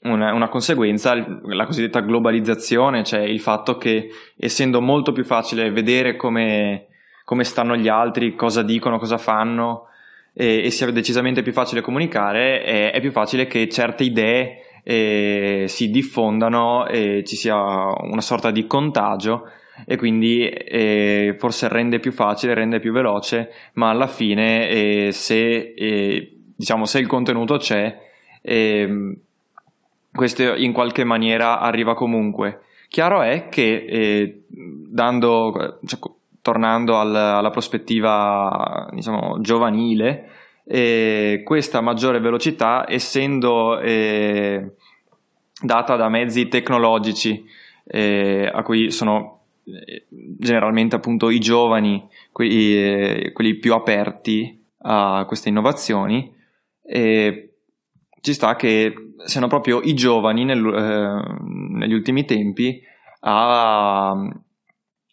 una, 0.00 0.32
una, 0.32 0.48
conseguenza, 0.48 1.14
la 1.14 1.66
cosiddetta 1.66 2.00
globalizzazione, 2.00 3.02
cioè 3.02 3.20
il 3.20 3.40
fatto 3.40 3.76
che 3.78 4.08
essendo 4.36 4.80
molto 4.80 5.10
più 5.10 5.24
facile 5.24 5.72
vedere 5.72 6.14
come, 6.14 6.86
come 7.24 7.42
stanno 7.42 7.76
gli 7.76 7.88
altri, 7.88 8.36
cosa 8.36 8.62
dicono, 8.62 8.98
cosa 8.98 9.18
fanno, 9.18 9.86
e, 10.32 10.64
e 10.64 10.70
sia 10.70 10.88
decisamente 10.92 11.42
più 11.42 11.52
facile 11.52 11.80
comunicare, 11.80 12.62
è, 12.62 12.92
è 12.92 13.00
più 13.00 13.10
facile 13.10 13.48
che 13.48 13.68
certe 13.68 14.04
idee 14.04 14.67
eh, 14.90 15.66
si 15.68 15.90
diffondano 15.90 16.86
e 16.86 17.22
ci 17.26 17.36
sia 17.36 17.54
una 17.56 18.22
sorta 18.22 18.50
di 18.50 18.66
contagio 18.66 19.50
e 19.84 19.96
quindi 19.96 20.48
eh, 20.48 21.36
forse 21.38 21.68
rende 21.68 22.00
più 22.00 22.10
facile, 22.10 22.54
rende 22.54 22.80
più 22.80 22.90
veloce, 22.90 23.52
ma 23.74 23.90
alla 23.90 24.06
fine 24.06 24.66
eh, 24.70 25.12
se, 25.12 25.74
eh, 25.76 26.38
diciamo, 26.56 26.86
se 26.86 27.00
il 27.00 27.06
contenuto 27.06 27.58
c'è, 27.58 27.98
ehm, 28.40 29.14
questo 30.10 30.54
in 30.54 30.72
qualche 30.72 31.04
maniera 31.04 31.60
arriva 31.60 31.92
comunque. 31.92 32.60
Chiaro 32.88 33.20
è 33.20 33.50
che 33.50 34.44
dando, 34.48 35.80
cioè, 35.84 36.00
tornando 36.40 36.96
al, 36.96 37.14
alla 37.14 37.50
prospettiva 37.50 38.88
diciamo, 38.90 39.38
giovanile, 39.42 40.30
questa 41.44 41.82
maggiore 41.82 42.20
velocità, 42.20 42.86
essendo 42.88 43.78
data 45.62 45.96
da 45.96 46.08
mezzi 46.08 46.48
tecnologici 46.48 47.44
eh, 47.84 48.50
a 48.52 48.62
cui 48.62 48.90
sono 48.90 49.40
eh, 49.64 50.06
generalmente 50.10 50.96
appunto 50.96 51.30
i 51.30 51.38
giovani, 51.38 52.06
quelli, 52.32 52.74
eh, 52.74 53.32
quelli 53.32 53.54
più 53.56 53.74
aperti 53.74 54.64
a 54.82 55.24
queste 55.26 55.48
innovazioni, 55.48 56.34
ci 58.20 58.32
sta 58.32 58.56
che 58.56 58.94
siano 59.24 59.46
proprio 59.46 59.80
i 59.82 59.94
giovani 59.94 60.44
nel, 60.44 60.64
eh, 60.64 61.76
negli 61.76 61.92
ultimi 61.92 62.24
tempi 62.24 62.80
a 63.20 64.14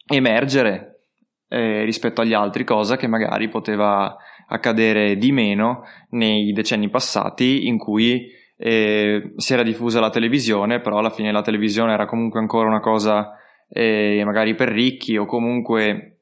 emergere 0.06 1.00
eh, 1.48 1.84
rispetto 1.84 2.20
agli 2.20 2.32
altri, 2.32 2.64
cosa 2.64 2.96
che 2.96 3.06
magari 3.06 3.48
poteva 3.48 4.16
accadere 4.48 5.16
di 5.16 5.32
meno 5.32 5.82
nei 6.10 6.52
decenni 6.52 6.88
passati 6.88 7.66
in 7.66 7.78
cui 7.78 8.30
eh, 8.56 9.32
si 9.36 9.52
era 9.52 9.62
diffusa 9.62 10.00
la 10.00 10.10
televisione, 10.10 10.80
però 10.80 10.98
alla 10.98 11.10
fine 11.10 11.32
la 11.32 11.42
televisione 11.42 11.92
era 11.92 12.06
comunque 12.06 12.40
ancora 12.40 12.68
una 12.68 12.80
cosa 12.80 13.32
eh, 13.68 14.22
magari 14.24 14.54
per 14.54 14.68
ricchi 14.68 15.16
o 15.16 15.26
comunque 15.26 16.18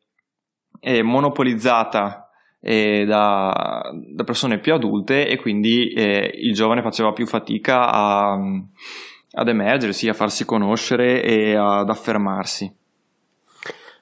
eh, 0.80 1.02
monopolizzata 1.02 2.30
eh, 2.60 3.04
da, 3.04 3.90
da, 3.92 4.24
persone 4.24 4.58
più 4.58 4.72
adulte 4.72 5.28
e 5.28 5.36
quindi 5.36 5.92
il 5.92 6.54
giovane 6.54 6.82
faceva 6.82 7.12
più 7.12 7.26
fatica 7.26 7.90
a, 7.90 8.38
ad 9.34 9.48
emergersi, 9.48 10.08
a 10.08 10.14
farsi 10.14 10.44
conoscere 10.44 11.22
e 11.22 11.54
ad 11.54 11.88
affermarsi. 11.88 12.74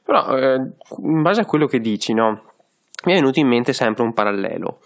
Però 0.05 0.37
eh, 0.37 0.57
in 0.99 1.23
base 1.23 1.41
a 1.41 1.47
quello 1.47 1.67
che 1.67 1.81
dici, 1.81 2.13
no? 2.13 2.53
mi 3.05 3.13
è 3.13 3.17
venuto 3.17 3.39
in 3.39 3.49
mente 3.49 3.73
sempre 3.73 4.05
un 4.05 4.13
parallelo. 4.13 4.81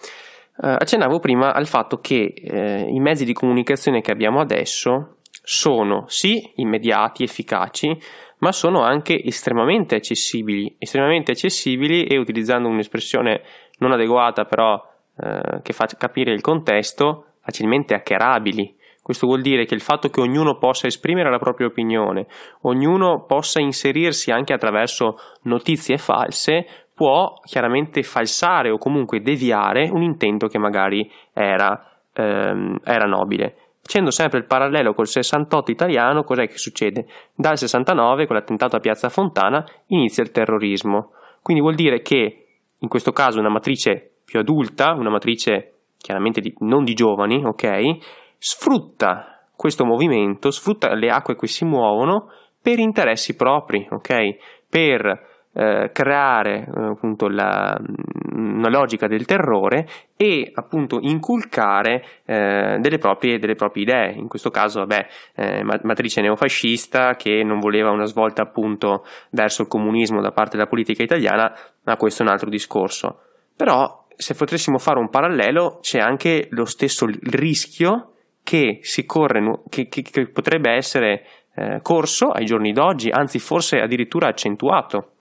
Uh, 0.58 0.76
accennavo 0.78 1.18
prima 1.18 1.52
al 1.52 1.66
fatto 1.66 1.98
che 1.98 2.32
eh, 2.34 2.86
i 2.88 2.98
mezzi 2.98 3.26
di 3.26 3.34
comunicazione 3.34 4.00
che 4.00 4.10
abbiamo 4.10 4.40
adesso 4.40 5.16
sono 5.42 6.04
sì 6.08 6.52
immediati, 6.56 7.22
efficaci, 7.22 7.96
ma 8.38 8.52
sono 8.52 8.82
anche 8.82 9.22
estremamente 9.22 9.96
accessibili, 9.96 10.74
estremamente 10.78 11.32
accessibili 11.32 12.04
e 12.04 12.16
utilizzando 12.16 12.68
un'espressione 12.68 13.42
non 13.78 13.92
adeguata 13.92 14.44
però 14.44 14.82
eh, 15.18 15.60
che 15.62 15.72
fa 15.72 15.86
capire 15.96 16.32
il 16.32 16.40
contesto, 16.40 17.34
facilmente 17.40 17.94
hackerabili. 17.94 18.74
Questo 19.00 19.28
vuol 19.28 19.40
dire 19.40 19.66
che 19.66 19.74
il 19.74 19.82
fatto 19.82 20.08
che 20.08 20.20
ognuno 20.20 20.58
possa 20.58 20.88
esprimere 20.88 21.30
la 21.30 21.38
propria 21.38 21.68
opinione, 21.68 22.26
ognuno 22.62 23.24
possa 23.24 23.60
inserirsi 23.60 24.32
anche 24.32 24.52
attraverso 24.52 25.16
notizie 25.42 25.96
false, 25.96 26.66
può 26.96 27.40
chiaramente 27.44 28.02
falsare 28.02 28.70
o 28.70 28.78
comunque 28.78 29.20
deviare 29.20 29.90
un 29.92 30.00
intento 30.00 30.46
che 30.46 30.58
magari 30.58 31.08
era, 31.34 31.92
ehm, 32.14 32.78
era 32.82 33.04
nobile. 33.04 33.54
Facendo 33.82 34.10
sempre 34.10 34.38
il 34.38 34.46
parallelo 34.46 34.94
col 34.94 35.06
68 35.06 35.70
italiano, 35.70 36.22
cos'è 36.22 36.48
che 36.48 36.56
succede? 36.56 37.06
Dal 37.34 37.58
69, 37.58 38.26
con 38.26 38.34
l'attentato 38.34 38.76
a 38.76 38.80
Piazza 38.80 39.10
Fontana, 39.10 39.62
inizia 39.88 40.22
il 40.22 40.30
terrorismo. 40.30 41.12
Quindi 41.42 41.62
vuol 41.62 41.74
dire 41.74 42.00
che, 42.00 42.46
in 42.78 42.88
questo 42.88 43.12
caso, 43.12 43.38
una 43.40 43.50
matrice 43.50 44.12
più 44.24 44.40
adulta, 44.40 44.94
una 44.94 45.10
matrice 45.10 45.74
chiaramente 45.98 46.40
di, 46.40 46.54
non 46.60 46.82
di 46.82 46.94
giovani, 46.94 47.44
ok, 47.44 47.98
sfrutta 48.38 49.42
questo 49.54 49.84
movimento, 49.84 50.50
sfrutta 50.50 50.94
le 50.94 51.10
acque 51.10 51.36
che 51.36 51.46
si 51.46 51.66
muovono 51.66 52.30
per 52.62 52.78
interessi 52.78 53.36
propri, 53.36 53.86
ok? 53.90 54.36
Per 54.68 55.35
eh, 55.56 55.90
creare 55.90 56.66
eh, 56.66 56.80
appunto 56.90 57.28
la, 57.28 57.78
mm, 57.80 58.58
una 58.58 58.68
logica 58.68 59.06
del 59.06 59.24
terrore 59.24 59.88
e 60.14 60.50
appunto 60.54 60.98
inculcare 61.00 62.04
eh, 62.26 62.76
delle, 62.78 62.98
proprie, 62.98 63.38
delle, 63.38 63.54
proprie, 63.54 63.84
idee, 63.84 64.12
in 64.12 64.28
questo 64.28 64.50
caso 64.50 64.80
vabbè, 64.80 65.06
eh, 65.34 65.62
matrice 65.82 66.20
neofascista 66.20 67.14
che 67.14 67.42
non 67.42 67.58
voleva 67.58 67.90
una 67.90 68.04
svolta 68.04 68.42
appunto 68.42 69.06
verso 69.30 69.62
il 69.62 69.68
comunismo 69.68 70.20
da 70.20 70.30
parte 70.30 70.56
della 70.56 70.68
politica 70.68 71.02
italiana, 71.02 71.50
ma 71.84 71.96
questo 71.96 72.22
è 72.22 72.26
un 72.26 72.32
altro 72.32 72.50
discorso. 72.50 73.20
Però 73.56 74.04
se 74.14 74.34
potessimo 74.34 74.76
fare 74.76 74.98
un 74.98 75.08
parallelo 75.08 75.78
c'è 75.80 76.00
anche 76.00 76.48
lo 76.50 76.66
stesso 76.66 77.06
rischio 77.22 78.12
che 78.42 78.80
si 78.82 79.06
corre, 79.06 79.62
che, 79.70 79.88
che, 79.88 80.02
che 80.02 80.28
potrebbe 80.28 80.70
essere 80.70 81.24
eh, 81.54 81.80
corso 81.82 82.28
ai 82.28 82.44
giorni 82.44 82.72
d'oggi, 82.72 83.08
anzi 83.08 83.38
forse 83.38 83.80
addirittura 83.80 84.28
accentuato. 84.28 85.12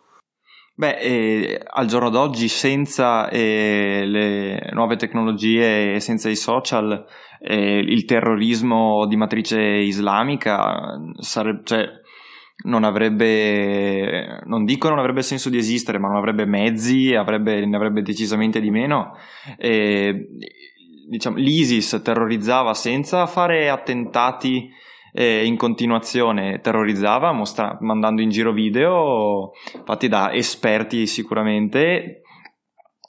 Beh, 0.78 0.98
eh, 0.98 1.62
al 1.66 1.86
giorno 1.86 2.10
d'oggi 2.10 2.50
senza 2.50 3.30
eh, 3.30 4.04
le 4.06 4.72
nuove 4.74 4.98
tecnologie 4.98 5.94
e 5.94 6.00
senza 6.02 6.28
i 6.30 6.36
social, 6.36 7.06
eh, 7.40 7.78
il 7.78 8.04
terrorismo 8.04 9.06
di 9.08 9.16
matrice 9.16 9.58
islamica 9.58 11.00
sarebbe, 11.18 11.62
cioè, 11.64 11.86
non 12.66 12.84
avrebbe, 12.84 14.42
non 14.48 14.66
dico 14.66 14.90
non 14.90 15.00
avrebbe 15.00 15.22
senso 15.22 15.50
di 15.50 15.58
esistere, 15.58 15.98
ma 15.98 16.10
non 16.10 16.18
avrebbe 16.18 16.46
mezzi, 16.46 17.16
avrebbe, 17.16 17.66
ne 17.66 17.76
avrebbe 17.78 18.02
decisamente 18.02 18.60
di 18.60 18.70
meno. 18.70 19.14
diciamo, 21.08 21.38
L'ISIS 21.38 22.02
terrorizzava 22.04 22.74
senza 22.74 23.26
fare 23.28 23.70
attentati 23.70 24.70
eh, 25.17 25.45
in 25.45 25.56
continuazione 25.56 26.60
terrorizzava 26.60 27.32
mostra- 27.32 27.78
mandando 27.80 28.21
in 28.21 28.30
giro 28.30 28.51
video 28.51 29.51
fatti 29.86 30.10
da 30.10 30.34
esperti 30.34 31.08
sicuramente 31.08 32.21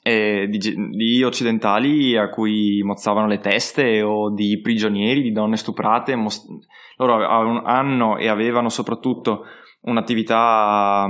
eh, 0.01 0.47
di, 0.47 0.57
di, 0.91 1.21
occidentali 1.23 2.15
a 2.15 2.29
cui 2.29 2.81
mozzavano 2.81 3.27
le 3.27 3.39
teste 3.39 4.01
o 4.01 4.33
di 4.33 4.61
prigionieri, 4.61 5.21
di 5.21 5.33
donne 5.33 5.57
stuprate. 5.57 6.15
Most- 6.15 6.47
loro 6.95 7.25
hanno 7.65 8.15
e 8.17 8.29
avevano 8.29 8.69
soprattutto 8.69 9.43
un'attività 9.81 11.07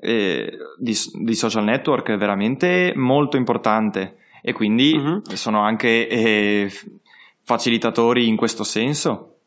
eh, 0.00 0.50
di, 0.78 0.94
di, 1.22 1.34
social 1.34 1.64
network 1.64 2.16
veramente 2.16 2.94
molto 2.96 3.36
importante 3.36 4.16
e 4.40 4.54
quindi 4.54 4.94
uh-huh. 4.94 5.22
sono 5.34 5.60
anche 5.60 6.08
eh, 6.08 6.70
facilitatori 7.44 8.26
in 8.26 8.36
questo 8.36 8.64
senso. 8.64 9.39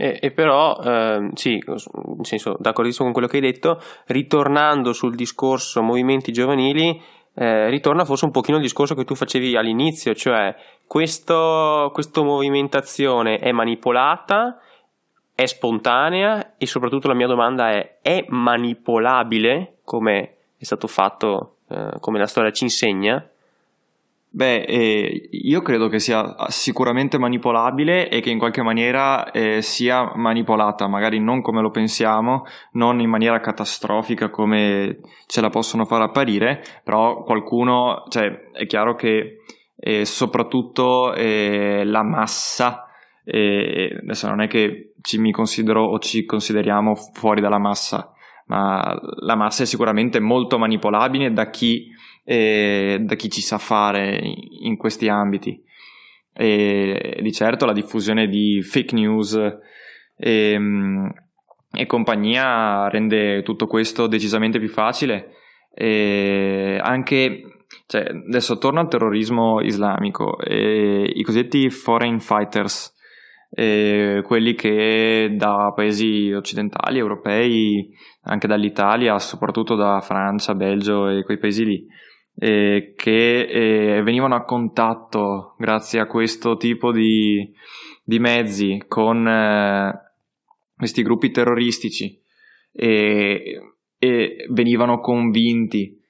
E, 0.00 0.18
e 0.18 0.30
però, 0.30 0.80
eh, 0.82 1.28
sì, 1.34 1.62
nel 1.66 2.24
senso, 2.24 2.56
d'accordissimo 2.58 3.04
con 3.04 3.12
quello 3.12 3.28
che 3.28 3.36
hai 3.36 3.42
detto, 3.42 3.78
ritornando 4.06 4.94
sul 4.94 5.14
discorso 5.14 5.82
movimenti 5.82 6.32
giovanili, 6.32 6.98
eh, 7.34 7.68
ritorna 7.68 8.06
forse 8.06 8.24
un 8.24 8.30
pochino 8.30 8.56
il 8.56 8.62
discorso 8.62 8.94
che 8.94 9.04
tu 9.04 9.14
facevi 9.14 9.58
all'inizio, 9.58 10.14
cioè 10.14 10.56
questo, 10.86 11.90
questa 11.92 12.22
movimentazione 12.22 13.36
è 13.36 13.52
manipolata, 13.52 14.58
è 15.34 15.44
spontanea 15.44 16.56
e 16.56 16.64
soprattutto 16.64 17.06
la 17.06 17.14
mia 17.14 17.26
domanda 17.26 17.68
è, 17.68 17.98
è 18.00 18.24
manipolabile 18.26 19.80
come 19.84 20.36
è 20.56 20.64
stato 20.64 20.86
fatto, 20.86 21.56
eh, 21.68 21.90
come 22.00 22.18
la 22.18 22.26
storia 22.26 22.52
ci 22.52 22.64
insegna? 22.64 23.22
Beh, 24.32 24.62
eh, 24.62 25.28
io 25.32 25.60
credo 25.60 25.88
che 25.88 25.98
sia 25.98 26.36
sicuramente 26.50 27.18
manipolabile 27.18 28.08
e 28.08 28.20
che 28.20 28.30
in 28.30 28.38
qualche 28.38 28.62
maniera 28.62 29.32
eh, 29.32 29.60
sia 29.60 30.12
manipolata, 30.14 30.86
magari 30.86 31.18
non 31.18 31.42
come 31.42 31.60
lo 31.60 31.70
pensiamo, 31.70 32.44
non 32.74 33.00
in 33.00 33.10
maniera 33.10 33.40
catastrofica 33.40 34.30
come 34.30 35.00
ce 35.26 35.40
la 35.40 35.48
possono 35.48 35.84
far 35.84 36.02
apparire, 36.02 36.62
però 36.84 37.24
qualcuno, 37.24 38.04
cioè 38.08 38.46
è 38.52 38.66
chiaro 38.66 38.94
che 38.94 39.38
eh, 39.76 40.04
soprattutto 40.04 41.12
eh, 41.12 41.82
la 41.84 42.04
massa, 42.04 42.86
eh, 43.24 43.98
adesso 44.00 44.28
non 44.28 44.42
è 44.42 44.46
che 44.46 44.92
ci 45.00 45.18
mi 45.18 45.32
considero 45.32 45.82
o 45.82 45.98
ci 45.98 46.24
consideriamo 46.24 46.94
fuori 46.94 47.40
dalla 47.40 47.58
massa, 47.58 48.12
ma 48.46 48.96
la 49.22 49.34
massa 49.34 49.64
è 49.64 49.66
sicuramente 49.66 50.20
molto 50.20 50.56
manipolabile 50.56 51.32
da 51.32 51.50
chi 51.50 51.88
e 52.24 52.98
da 53.00 53.14
chi 53.14 53.30
ci 53.30 53.40
sa 53.40 53.58
fare 53.58 54.20
in 54.62 54.76
questi 54.76 55.08
ambiti. 55.08 55.62
E 56.32 57.18
di 57.20 57.32
certo 57.32 57.66
la 57.66 57.72
diffusione 57.72 58.28
di 58.28 58.62
fake 58.62 58.94
news 58.94 59.38
e, 60.16 60.58
e 61.72 61.86
compagnia 61.86 62.88
rende 62.88 63.42
tutto 63.42 63.66
questo 63.66 64.06
decisamente 64.06 64.58
più 64.58 64.68
facile. 64.68 65.34
E 65.74 66.78
anche 66.82 67.42
cioè, 67.86 68.02
adesso 68.08 68.58
torno 68.58 68.80
al 68.80 68.88
terrorismo 68.88 69.60
islamico, 69.60 70.38
i 70.44 71.22
cosiddetti 71.22 71.70
foreign 71.70 72.18
fighters, 72.18 72.94
quelli 73.50 74.54
che 74.54 75.34
da 75.36 75.72
paesi 75.74 76.32
occidentali, 76.32 76.98
europei, 76.98 77.92
anche 78.22 78.46
dall'Italia, 78.46 79.18
soprattutto 79.18 79.74
da 79.74 80.00
Francia, 80.00 80.54
Belgio 80.54 81.08
e 81.08 81.24
quei 81.24 81.38
paesi 81.38 81.64
lì, 81.64 81.86
eh, 82.42 82.94
che 82.96 83.40
eh, 83.40 84.02
venivano 84.02 84.34
a 84.34 84.44
contatto 84.44 85.56
grazie 85.58 86.00
a 86.00 86.06
questo 86.06 86.56
tipo 86.56 86.90
di, 86.90 87.52
di 88.02 88.18
mezzi 88.18 88.82
con 88.88 89.28
eh, 89.28 90.12
questi 90.74 91.02
gruppi 91.02 91.30
terroristici 91.30 92.18
e, 92.72 93.74
e 93.98 94.46
venivano 94.48 95.00
convinti 95.00 96.00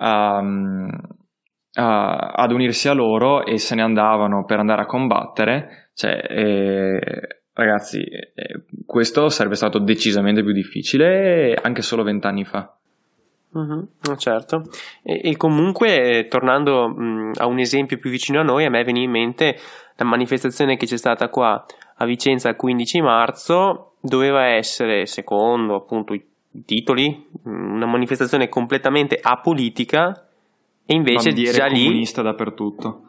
um, 0.00 0.88
a, 1.74 2.16
ad 2.16 2.50
unirsi 2.50 2.88
a 2.88 2.94
loro 2.94 3.44
e 3.44 3.58
se 3.58 3.74
ne 3.74 3.82
andavano 3.82 4.46
per 4.46 4.58
andare 4.58 4.80
a 4.80 4.86
combattere, 4.86 5.90
cioè, 5.92 6.18
eh, 6.30 7.00
ragazzi, 7.52 8.00
eh, 8.00 8.64
questo 8.86 9.28
sarebbe 9.28 9.56
stato 9.56 9.78
decisamente 9.78 10.42
più 10.42 10.52
difficile 10.52 11.52
anche 11.62 11.82
solo 11.82 12.02
vent'anni 12.02 12.46
fa. 12.46 12.74
Mm-hmm, 13.56 14.16
certo, 14.16 14.62
e, 15.02 15.20
e 15.24 15.36
comunque 15.36 16.26
tornando 16.30 16.88
mh, 16.88 17.32
a 17.36 17.46
un 17.46 17.58
esempio 17.58 17.98
più 17.98 18.08
vicino 18.08 18.40
a 18.40 18.42
noi, 18.42 18.64
a 18.64 18.70
me 18.70 18.82
viene 18.82 19.00
in 19.00 19.10
mente 19.10 19.58
la 19.96 20.04
manifestazione 20.04 20.76
che 20.76 20.86
c'è 20.86 20.96
stata 20.96 21.28
qua 21.28 21.64
a 21.96 22.04
Vicenza 22.06 22.48
il 22.48 22.56
15 22.56 23.00
marzo, 23.02 23.94
doveva 24.00 24.46
essere, 24.46 25.06
secondo 25.06 25.76
appunto 25.76 26.14
i 26.14 26.24
titoli, 26.64 27.28
una 27.44 27.86
manifestazione 27.86 28.48
completamente 28.48 29.18
apolitica 29.20 30.26
e 30.84 30.94
invece 30.94 31.28
Bandiere 31.28 31.52
già 31.52 31.66
lì... 31.66 31.84
comunista 31.84 32.22
dappertutto. 32.22 33.02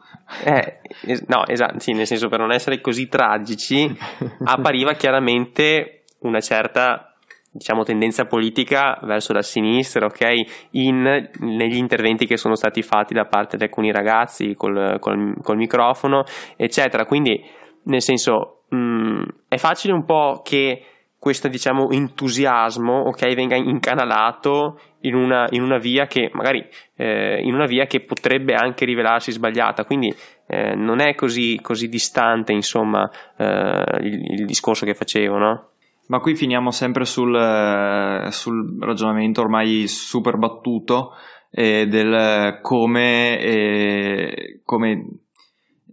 Eh, 0.43 0.79
es- 1.05 1.25
no, 1.27 1.45
esatto, 1.47 1.79
sì, 1.79 1.93
nel 1.93 2.05
senso 2.05 2.29
per 2.29 2.39
non 2.39 2.51
essere 2.51 2.81
così 2.81 3.07
tragici, 3.07 3.95
appariva 4.43 4.93
chiaramente 4.93 6.03
una 6.19 6.39
certa 6.39 7.12
diciamo 7.53 7.83
tendenza 7.83 8.25
politica 8.25 8.99
verso 9.03 9.31
la 9.31 9.43
sinistra, 9.43 10.07
ok? 10.07 10.67
In, 10.71 11.29
negli 11.39 11.77
interventi 11.77 12.25
che 12.25 12.35
sono 12.35 12.55
stati 12.55 12.81
fatti 12.81 13.13
da 13.13 13.25
parte 13.25 13.57
di 13.57 13.63
alcuni 13.63 13.91
ragazzi 13.91 14.55
col, 14.55 14.97
col, 14.99 15.35
col 15.41 15.57
microfono, 15.57 16.23
eccetera. 16.57 17.05
Quindi, 17.05 17.41
nel 17.83 18.01
senso, 18.01 18.63
mh, 18.69 19.21
è 19.47 19.57
facile 19.57 19.93
un 19.93 20.03
po' 20.03 20.41
che 20.43 20.87
questo 21.23 21.47
diciamo 21.47 21.89
entusiasmo 21.91 23.03
ok 23.03 23.33
venga 23.33 23.55
incanalato 23.55 24.77
in 25.03 25.15
una, 25.15 25.47
in 25.51 25.61
una 25.61 25.77
via 25.77 26.05
che 26.05 26.29
magari 26.33 26.67
eh, 26.97 27.39
in 27.41 27.53
una 27.53 27.65
via 27.65 27.85
che 27.85 28.01
potrebbe 28.01 28.55
anche 28.55 28.83
rivelarsi 28.83 29.31
sbagliata 29.31 29.85
quindi 29.85 30.13
eh, 30.47 30.75
non 30.75 30.99
è 30.99 31.15
così, 31.15 31.57
così 31.61 31.87
distante 31.87 32.51
insomma 32.51 33.09
eh, 33.37 33.85
il, 34.01 34.33
il, 34.33 34.45
discorso 34.45 34.85
che 34.85 34.95
facevo 34.95 35.37
no? 35.37 35.67
Ma 36.07 36.19
qui 36.19 36.35
finiamo 36.35 36.71
sempre 36.71 37.05
sul, 37.05 37.35
eh, 37.35 38.31
sul 38.31 38.77
ragionamento 38.79 39.41
ormai 39.41 39.87
super 39.87 40.37
battuto 40.37 41.11
eh, 41.51 41.87
del 41.87 42.59
come, 42.61 43.39
eh, 43.39 44.61
come 44.63 45.21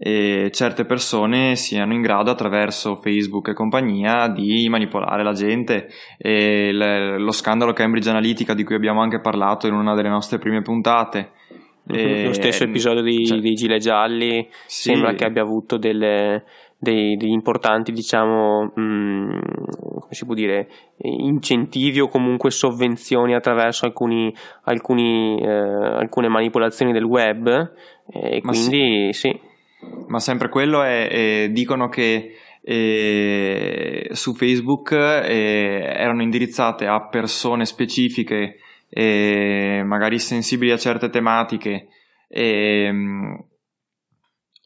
e 0.03 0.51
certe 0.51 0.87
persone 0.87 1.57
siano 1.57 1.92
in 1.92 2.01
grado 2.01 2.31
attraverso 2.31 2.96
Facebook 2.96 3.49
e 3.49 3.53
compagnia 3.53 4.29
di 4.29 4.66
manipolare 4.70 5.23
la 5.23 5.35
gente. 5.35 5.88
E 6.16 6.73
lo 6.73 7.31
scandalo 7.33 7.75
Cambridge 7.75 8.09
Analytica 8.09 8.55
di 8.55 8.64
cui 8.64 8.77
abbiamo 8.77 9.03
anche 9.03 9.20
parlato 9.20 9.66
in 9.66 9.75
una 9.75 9.94
delle 9.94 10.09
nostre 10.09 10.38
prime 10.38 10.62
puntate. 10.62 11.33
E, 11.87 12.25
lo 12.25 12.33
stesso 12.33 12.64
episodio 12.64 13.03
di, 13.03 13.27
cioè, 13.27 13.40
dei 13.40 13.55
Gilet 13.55 13.83
Gialli 13.83 14.49
sì. 14.64 14.90
sembra 14.90 15.12
che 15.12 15.27
abbia 15.27 15.42
avuto 15.42 15.77
delle, 15.77 16.44
dei, 16.81 17.16
degli 17.16 17.31
importanti, 17.31 17.93
diciamo, 17.93 18.73
mh, 18.75 18.81
mm, 18.81 19.31
come 20.01 20.12
si 20.12 20.25
può 20.25 20.35
dire, 20.35 20.69
incentivi 20.97 22.01
o 22.01 22.09
comunque 22.09 22.51
sovvenzioni 22.51 23.35
attraverso 23.35 23.85
alcuni, 23.85 24.35
alcuni, 24.64 25.40
eh, 25.40 25.49
alcune 25.49 26.29
manipolazioni 26.29 26.93
del 26.93 27.05
web. 27.05 27.73
E 28.12 28.40
quindi 28.40 29.12
sì. 29.12 29.29
sì 29.29 29.49
ma 30.09 30.19
sempre 30.19 30.49
quello 30.49 30.83
è, 30.83 31.09
è 31.09 31.49
dicono 31.51 31.88
che 31.88 32.35
eh, 32.62 34.09
su 34.12 34.35
Facebook 34.35 34.93
eh, 34.93 35.83
erano 35.97 36.23
indirizzate 36.23 36.87
a 36.87 37.09
persone 37.09 37.64
specifiche, 37.64 38.57
eh, 38.88 39.83
magari 39.85 40.19
sensibili 40.19 40.73
a 40.73 40.77
certe 40.77 41.09
tematiche, 41.09 41.88
ehm, 42.29 43.45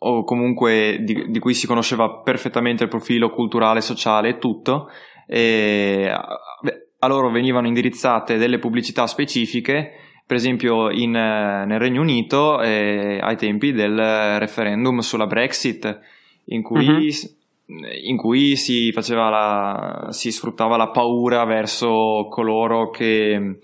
o 0.07 0.25
comunque 0.25 0.99
di, 1.01 1.31
di, 1.31 1.39
cui 1.39 1.55
si 1.55 1.67
conosceva 1.67 2.21
perfettamente 2.23 2.83
il 2.83 2.89
profilo 2.89 3.31
culturale, 3.31 3.81
sociale 3.81 4.29
e 4.31 4.39
tutto, 4.39 4.89
a 5.27 7.07
loro 7.07 7.31
venivano 7.31 7.67
indirizzate 7.67 8.37
delle 8.37 8.59
pubblicità 8.59 9.07
specifiche 9.07 9.93
per 10.27 10.37
esempio 10.37 10.91
in, 10.91 11.11
nel 11.11 11.79
Regno 11.79 12.01
Unito 12.01 12.61
eh, 12.63 13.19
ai 13.21 13.37
tempi 13.37 13.73
del 13.73 14.39
referendum 14.39 15.01
sulla 15.01 15.27
Brexit 15.27 16.01
in 16.47 16.63
cui, 16.63 16.87
uh-huh. 16.89 17.75
in 18.05 18.17
cui 18.17 18.57
si, 18.57 18.91
la, 18.93 20.07
si, 20.11 20.33
sfruttava 20.33 20.77
la 20.77 20.89
paura 20.89 21.45
verso 21.45 22.27
coloro 22.31 22.89
che 22.89 23.59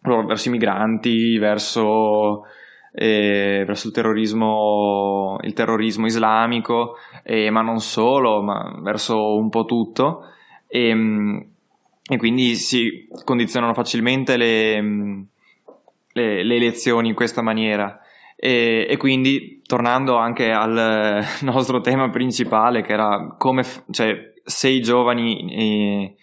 verso 0.00 0.48
i 0.48 0.52
migranti 0.52 1.36
verso, 1.36 2.44
eh, 2.98 3.64
verso 3.66 3.86
il 3.86 3.92
terrorismo 3.92 5.36
il 5.42 5.52
terrorismo 5.52 6.06
islamico 6.06 6.96
eh, 7.22 7.50
ma 7.50 7.62
non 7.62 7.80
solo 7.80 8.42
ma 8.42 8.78
verso 8.82 9.36
un 9.36 9.48
po' 9.50 9.64
tutto 9.64 10.22
e, 10.66 11.46
e 12.10 12.16
quindi 12.16 12.54
si 12.56 13.06
condizionano 13.24 13.74
facilmente 13.74 14.36
le 14.36 15.26
le, 16.18 16.42
le 16.42 16.56
elezioni 16.56 17.08
in 17.08 17.14
questa 17.14 17.42
maniera. 17.42 18.00
E, 18.36 18.86
e, 18.88 18.96
quindi 18.96 19.62
tornando 19.66 20.16
anche 20.16 20.50
al 20.50 21.24
nostro 21.42 21.80
tema 21.80 22.10
principale 22.10 22.82
che 22.82 22.92
era 22.92 23.34
come 23.36 23.64
cioè, 23.90 24.32
se 24.44 24.68
i 24.68 24.80
giovani 24.80 25.52
eh, 25.52 26.14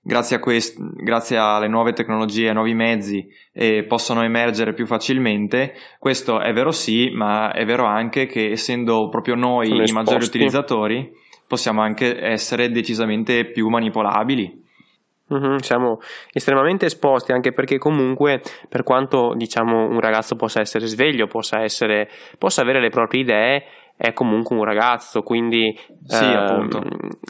grazie, 0.00 0.36
a 0.36 0.38
quest, 0.40 0.78
grazie 0.78 1.36
alle 1.36 1.68
nuove 1.68 1.92
tecnologie 1.92 2.48
ai 2.48 2.54
nuovi 2.54 2.74
mezzi 2.74 3.26
eh, 3.52 3.84
possono 3.84 4.22
emergere 4.22 4.72
più 4.72 4.86
facilmente 4.86 5.74
questo 5.98 6.40
è 6.40 6.52
vero 6.52 6.70
sì 6.70 7.10
ma 7.10 7.52
è 7.52 7.64
vero 7.64 7.84
anche 7.84 8.26
che 8.26 8.50
essendo 8.50 9.08
proprio 9.08 9.34
noi 9.34 9.66
Sono 9.66 9.80
i 9.80 9.82
esposti. 9.82 9.92
maggiori 9.92 10.24
utilizzatori 10.24 11.10
possiamo 11.46 11.82
anche 11.82 12.18
essere 12.18 12.70
decisamente 12.70 13.50
più 13.50 13.68
manipolabili 13.68 14.60
Mm-hmm, 15.32 15.58
siamo 15.58 15.98
estremamente 16.32 16.86
esposti 16.86 17.30
anche 17.30 17.52
perché 17.52 17.78
comunque 17.78 18.42
per 18.68 18.82
quanto 18.82 19.34
diciamo 19.36 19.86
un 19.86 20.00
ragazzo 20.00 20.34
possa 20.34 20.58
essere 20.60 20.86
sveglio, 20.86 21.28
possa, 21.28 21.62
essere, 21.62 22.08
possa 22.36 22.62
avere 22.62 22.80
le 22.80 22.88
proprie 22.88 23.20
idee, 23.20 23.62
è 24.00 24.14
comunque 24.14 24.56
un 24.56 24.64
ragazzo, 24.64 25.20
quindi 25.20 25.78
sì, 26.06 26.24
eh, 26.24 26.68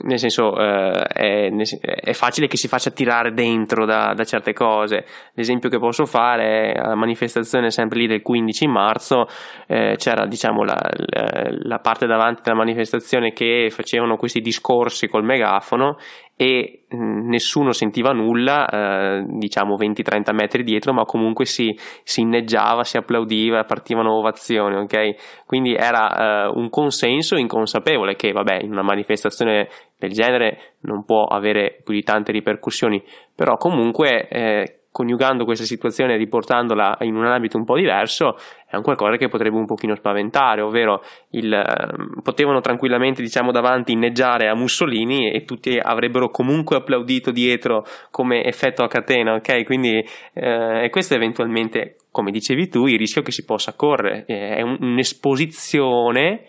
nel 0.05 0.19
senso 0.21 0.57
eh, 0.57 1.03
è, 1.03 1.51
è, 1.51 2.13
facile 2.13 2.47
che 2.47 2.57
si 2.57 2.69
faccia 2.69 2.93
tirare 2.93 3.33
dentro 3.33 3.85
da, 3.85 4.15
da, 4.15 4.23
certe 4.23 4.53
cose. 4.53 5.05
L'esempio 5.35 5.69
che 5.69 5.81
posso 5.81 6.07
fare 6.07 6.73
è 6.73 6.79
la 6.79 6.95
manifestazione 6.95 7.73
sempre 7.73 7.99
lì 7.99 8.07
del 8.07 8.23
15 8.23 8.69
marzo, 8.69 9.27
eh, 9.67 9.97
c'era 9.97 10.27
diciamo 10.27 10.63
la, 10.63 10.79
la, 10.95 11.49
la, 11.51 11.79
parte 11.81 12.07
davanti 12.07 12.43
della 12.45 12.57
manifestazione 12.57 13.33
che 13.33 13.67
facevano 13.73 14.15
questi 14.15 14.41
discorsi 14.41 15.09
col 15.09 15.25
megafono 15.25 15.97
e 16.41 16.85
nessuno 16.89 17.73
sentiva 17.73 18.13
nulla, 18.13 18.67
eh, 18.67 19.25
diciamo 19.27 19.77
20-30 19.77 20.33
metri 20.33 20.63
dietro, 20.63 20.95
ma 20.95 21.05
comunque 21.05 21.45
si, 21.45 21.79
si, 22.03 22.23
inneggiava, 22.23 22.83
si 22.83 22.97
applaudiva, 22.97 23.65
partivano 23.65 24.15
ovazioni, 24.17 24.77
ok? 24.77 25.45
Quindi 25.45 25.75
era 25.75 26.47
eh, 26.47 26.53
un 26.55 26.71
consenso 26.71 27.37
inconsapevole 27.37 28.17
che, 28.17 28.33
vabbè, 28.33 28.61
in 28.63 28.71
una 28.71 28.81
manifestazione 28.81 29.69
del 29.99 30.13
genere 30.13 30.77
non 30.81 31.05
può 31.05 31.25
avere 31.25 31.83
più 31.85 31.93
di 31.93 32.03
tante 32.03 32.33
ripercussioni, 32.33 33.05
però 33.35 33.59
comunque 33.59 34.27
eh, 34.27 34.80
coniugando 34.93 35.45
questa 35.45 35.65
situazione 35.65 36.15
e 36.15 36.17
riportandola 36.17 36.99
in 37.03 37.15
un 37.15 37.25
ambito 37.25 37.57
un 37.57 37.65
po' 37.65 37.77
diverso 37.77 38.37
è 38.67 38.77
un 38.77 38.83
qualcosa 38.83 39.17
che 39.17 39.29
potrebbe 39.29 39.57
un 39.57 39.67
pochino 39.67 39.95
spaventare, 39.95 40.61
ovvero 40.61 41.03
il, 41.31 41.53
eh, 41.53 42.23
potevano 42.23 42.61
tranquillamente 42.61 43.23
diciamo 43.23 43.51
davanti 43.51 43.93
inneggiare 43.93 44.49
a 44.49 44.55
Mussolini 44.55 45.31
e 45.31 45.45
tutti 45.45 45.77
avrebbero 45.77 46.31
comunque 46.31 46.77
applaudito 46.77 47.31
dietro 47.31 47.85
come 48.11 48.45
effetto 48.45 48.83
a 48.83 48.89
catena, 48.89 49.35
ok? 49.35 49.65
Quindi 49.65 50.05
eh, 50.35 50.89
questo 50.91 51.15
eventualmente, 51.15 51.97
come 52.11 52.31
dicevi 52.31 52.69
tu, 52.69 52.87
il 52.87 52.99
rischio 52.99 53.23
che 53.23 53.33
si 53.33 53.45
possa 53.45 53.75
correre 53.75 54.25
è 54.27 54.63
un, 54.63 54.77
un'esposizione 54.81 56.45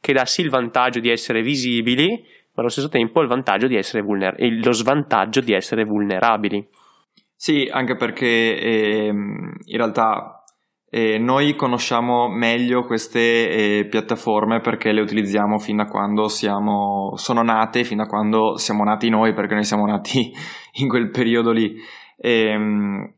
che 0.00 0.12
dà 0.12 0.24
sì 0.26 0.42
il 0.42 0.50
vantaggio 0.50 1.00
di 1.00 1.10
essere 1.10 1.42
visibili, 1.42 2.08
ma 2.08 2.62
allo 2.62 2.68
stesso 2.68 2.88
tempo 2.88 3.20
il 3.20 3.26
vantaggio 3.26 3.66
di 3.66 3.76
essere 3.76 4.02
vulnerabili, 4.02 4.62
lo 4.62 4.72
svantaggio 4.72 5.40
di 5.40 5.52
essere 5.52 5.84
vulnerabili. 5.84 6.68
Sì, 7.36 7.68
anche 7.70 7.96
perché 7.96 8.58
eh, 8.58 9.06
in 9.08 9.76
realtà 9.76 10.44
eh, 10.94 11.18
noi 11.18 11.56
conosciamo 11.56 12.28
meglio 12.28 12.84
queste 12.84 13.78
eh, 13.80 13.86
piattaforme 13.86 14.60
perché 14.60 14.92
le 14.92 15.00
utilizziamo 15.00 15.58
fin 15.58 15.78
da 15.78 15.86
quando 15.86 16.28
siamo, 16.28 17.16
sono 17.16 17.42
nate, 17.42 17.82
fin 17.82 17.96
da 17.96 18.06
quando 18.06 18.56
siamo 18.56 18.84
nati 18.84 19.08
noi, 19.08 19.34
perché 19.34 19.54
noi 19.54 19.64
siamo 19.64 19.86
nati 19.86 20.32
in 20.78 20.88
quel 20.88 21.10
periodo 21.10 21.50
lì. 21.50 21.74
Ehm, 22.16 23.12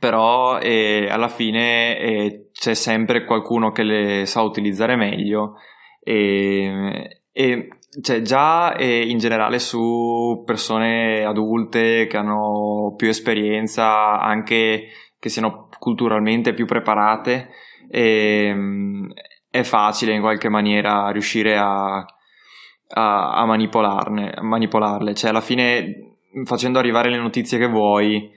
però 0.00 0.58
eh, 0.58 1.06
alla 1.08 1.28
fine 1.28 1.98
eh, 1.98 2.50
c'è 2.52 2.74
sempre 2.74 3.24
qualcuno 3.24 3.70
che 3.70 3.84
le 3.84 4.26
sa 4.26 4.42
utilizzare 4.42 4.96
meglio 4.96 5.54
e, 6.00 7.22
e 7.32 7.68
cioè 8.02 8.20
già 8.20 8.76
e 8.76 9.08
in 9.08 9.18
generale 9.18 9.58
su 9.58 10.42
persone 10.44 11.24
adulte 11.24 12.06
che 12.06 12.16
hanno 12.16 12.94
più 12.96 13.08
esperienza, 13.08 14.20
anche 14.20 14.88
che 15.18 15.28
siano 15.28 15.68
culturalmente 15.78 16.54
più 16.54 16.66
preparate, 16.66 17.48
e, 17.90 18.48
ehm, 18.48 19.12
è 19.50 19.62
facile 19.62 20.12
in 20.12 20.20
qualche 20.20 20.48
maniera 20.48 21.08
riuscire 21.10 21.56
a, 21.56 21.96
a, 21.96 23.34
a 23.34 23.44
manipolarne, 23.46 24.32
a 24.32 24.42
manipolarle. 24.42 25.14
Cioè 25.14 25.30
alla 25.30 25.40
fine 25.40 26.16
facendo 26.44 26.78
arrivare 26.78 27.10
le 27.10 27.18
notizie 27.18 27.58
che 27.58 27.68
vuoi 27.68 28.30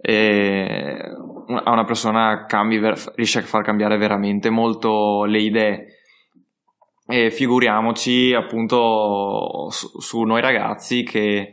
eh, 0.00 0.96
a 1.64 1.70
una 1.70 1.84
persona 1.84 2.46
cambi, 2.46 2.80
riesce 3.14 3.40
a 3.40 3.42
far 3.42 3.62
cambiare 3.62 3.96
veramente 3.96 4.48
molto 4.48 5.24
le 5.24 5.38
idee 5.40 5.86
e 7.12 7.30
figuriamoci 7.30 8.32
appunto 8.32 9.68
su, 9.70 10.00
su 10.00 10.22
noi 10.22 10.40
ragazzi 10.40 11.02
che 11.02 11.52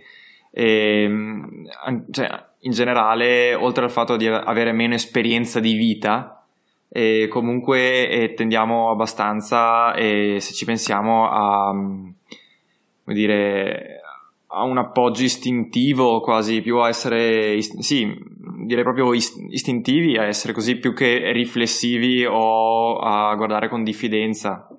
eh, 0.52 1.10
cioè, 2.12 2.46
in 2.62 2.72
generale 2.72 3.56
oltre 3.56 3.84
al 3.84 3.92
fatto 3.92 4.16
di 4.16 4.26
avere 4.26 4.72
meno 4.72 4.94
esperienza 4.94 5.60
di 5.60 5.74
vita 5.74 6.46
eh, 6.88 7.28
comunque 7.30 8.08
eh, 8.08 8.34
tendiamo 8.36 8.90
abbastanza 8.90 9.94
se 9.96 10.40
ci 10.40 10.64
pensiamo 10.64 11.30
a 11.30 11.74
dire 13.04 14.02
a 14.48 14.64
un 14.64 14.78
appoggio 14.78 15.24
istintivo 15.24 16.22
quasi 16.22 16.62
più 16.62 16.78
a 16.78 16.88
essere 16.88 17.62
sì 17.62 18.18
direi 18.66 18.84
proprio 18.84 19.14
istintivi 19.14 20.16
a 20.16 20.24
essere 20.24 20.54
così 20.54 20.78
più 20.78 20.94
che 20.94 21.34
riflessivi 21.34 22.26
o 22.26 22.98
a 23.00 23.36
guardare 23.36 23.68
con 23.68 23.84
diffidenza 23.84 24.70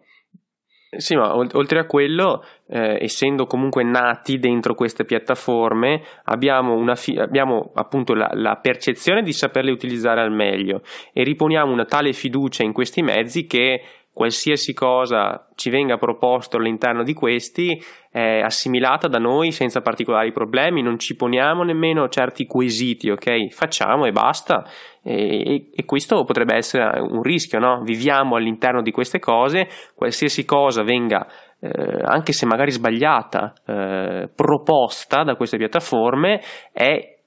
sì, 0.97 1.15
ma 1.15 1.37
oltre 1.37 1.79
a 1.79 1.85
quello, 1.85 2.45
eh, 2.67 2.99
essendo 3.01 3.47
comunque 3.47 3.85
nati 3.85 4.41
dentro 4.41 4.75
queste 4.75 5.05
piattaforme, 5.05 6.03
abbiamo, 6.25 6.95
fi- 6.97 7.17
abbiamo 7.17 7.71
appunto 7.75 8.13
la, 8.13 8.29
la, 8.35 8.57
percezione 8.57 9.23
di 9.23 9.33
saperle 9.33 9.71
utilizzare 9.71 10.21
al 10.21 10.33
meglio 10.33 10.83
e 11.13 11.23
riponiamo 11.23 11.73
una 11.73 11.85
tale 11.85 12.13
fiducia 12.13 12.65
in 12.65 12.73
questi 12.73 13.03
mezzi 13.03 13.47
che 13.47 13.83
qualsiasi 14.13 14.75
cosa 14.75 15.49
ci 15.55 15.71
venga 15.71 15.97
proposto 15.97 16.57
all'interno 16.57 17.03
di 17.03 17.15
questi 17.15 17.81
è 18.11 18.41
assimilata 18.41 19.09
da 19.09 19.19
noi 19.19 19.53
senza 19.53 19.81
particolari 19.81 20.33
problemi, 20.33 20.83
non 20.83 20.99
ci 20.99 21.15
poniamo 21.15 21.63
nemmeno 21.63 22.09
certi 22.09 22.45
quesiti, 22.45 23.09
ok? 23.11 23.49
Facciamo 23.51 24.07
e 24.07 24.13
basta. 24.13 24.65
E, 25.03 25.71
e 25.73 25.85
questo 25.85 26.25
potrebbe 26.25 26.57
essere 26.57 27.01
un 27.01 27.23
rischio, 27.23 27.59
no? 27.59 27.83
Viviamo 27.83 28.37
all'interno 28.37 28.83
di 28.83 28.91
queste 28.91 29.19
cose, 29.21 29.69
qualsiasi 29.95 30.45
cosa 30.45 30.83
venga 30.83 31.27
eh, 31.61 32.03
anche 32.05 32.33
se 32.33 32.47
magari 32.47 32.71
sbagliata, 32.71 33.53
eh, 33.67 34.29
proposta 34.35 35.23
da 35.23 35.37
queste 35.37 35.59
piattaforme, 35.59 36.41
è 36.73 37.19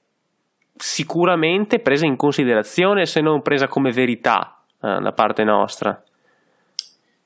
sicuramente 0.76 1.78
presa 1.78 2.04
in 2.04 2.16
considerazione 2.16 3.06
se 3.06 3.20
non 3.20 3.42
presa 3.42 3.68
come 3.68 3.92
verità 3.92 4.60
eh, 4.82 4.98
da 5.00 5.12
parte 5.12 5.44
nostra. 5.44 6.02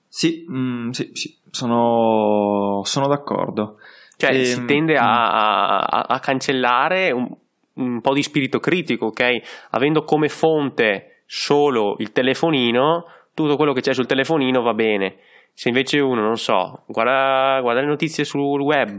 Sì, 0.09 0.47
mm, 0.51 0.91
sì, 0.91 1.11
sì 1.13 1.39
sono, 1.51 2.83
sono, 2.85 3.07
d'accordo. 3.07 3.79
Cioè, 4.17 4.31
e, 4.31 4.45
si 4.45 4.59
ehm, 4.59 4.67
tende 4.67 4.97
a, 4.97 5.03
mm. 5.03 5.07
a, 5.07 6.07
a 6.09 6.19
cancellare 6.21 7.11
un, 7.11 7.29
un, 7.75 8.01
po' 8.01 8.15
di 8.15 8.23
spirito 8.23 8.59
critico, 8.59 9.07
ok? 9.07 9.69
Avendo 9.71 10.05
come 10.05 10.29
fonte 10.29 11.23
solo 11.27 11.97
il 11.99 12.13
telefonino, 12.13 13.05
tutto 13.35 13.57
quello 13.57 13.73
che 13.73 13.81
c'è 13.81 13.95
sul 13.95 14.07
telefonino 14.07 14.63
va 14.63 14.75
bene. 14.75 15.17
Se 15.53 15.69
invece 15.69 15.99
uno, 15.99 16.23
non 16.23 16.37
so, 16.37 16.85
guarda, 16.87 17.59
guarda, 17.61 17.81
le 17.81 17.89
notizie 17.89 18.23
sul 18.23 18.61
web, 18.61 18.99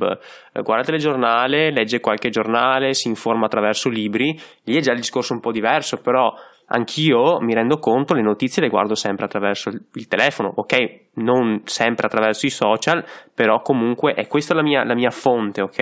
guarda 0.52 0.80
il 0.80 0.86
telegiornale, 0.86 1.72
legge 1.72 2.02
qualche 2.02 2.30
giornale, 2.30 2.94
si 2.94 3.08
informa 3.08 3.46
attraverso 3.46 3.88
libri, 3.88 4.38
lì 4.64 4.76
è 4.76 4.82
già 4.82 4.92
il 4.92 5.00
discorso 5.00 5.32
un 5.32 5.40
po' 5.40 5.54
diverso, 5.54 6.02
però 6.02 6.34
anch'io 6.70 7.40
mi 7.42 7.54
rendo 7.54 7.78
conto, 7.78 8.14
le 8.14 8.22
notizie 8.22 8.62
le 8.62 8.70
guardo 8.70 8.96
sempre 8.96 9.26
attraverso 9.26 9.70
il 9.70 10.08
telefono, 10.08 10.52
ok? 10.56 11.08
Non 11.16 11.62
sempre 11.66 12.08
attraverso 12.08 12.46
i 12.46 12.50
social, 12.50 13.04
però 13.34 13.62
comunque 13.62 14.14
è 14.14 14.28
questa 14.28 14.54
la 14.54 14.64
mia, 14.64 14.84
la 14.84 14.96
mia 14.96 15.12
fonte, 15.12 15.62
ok? 15.62 15.78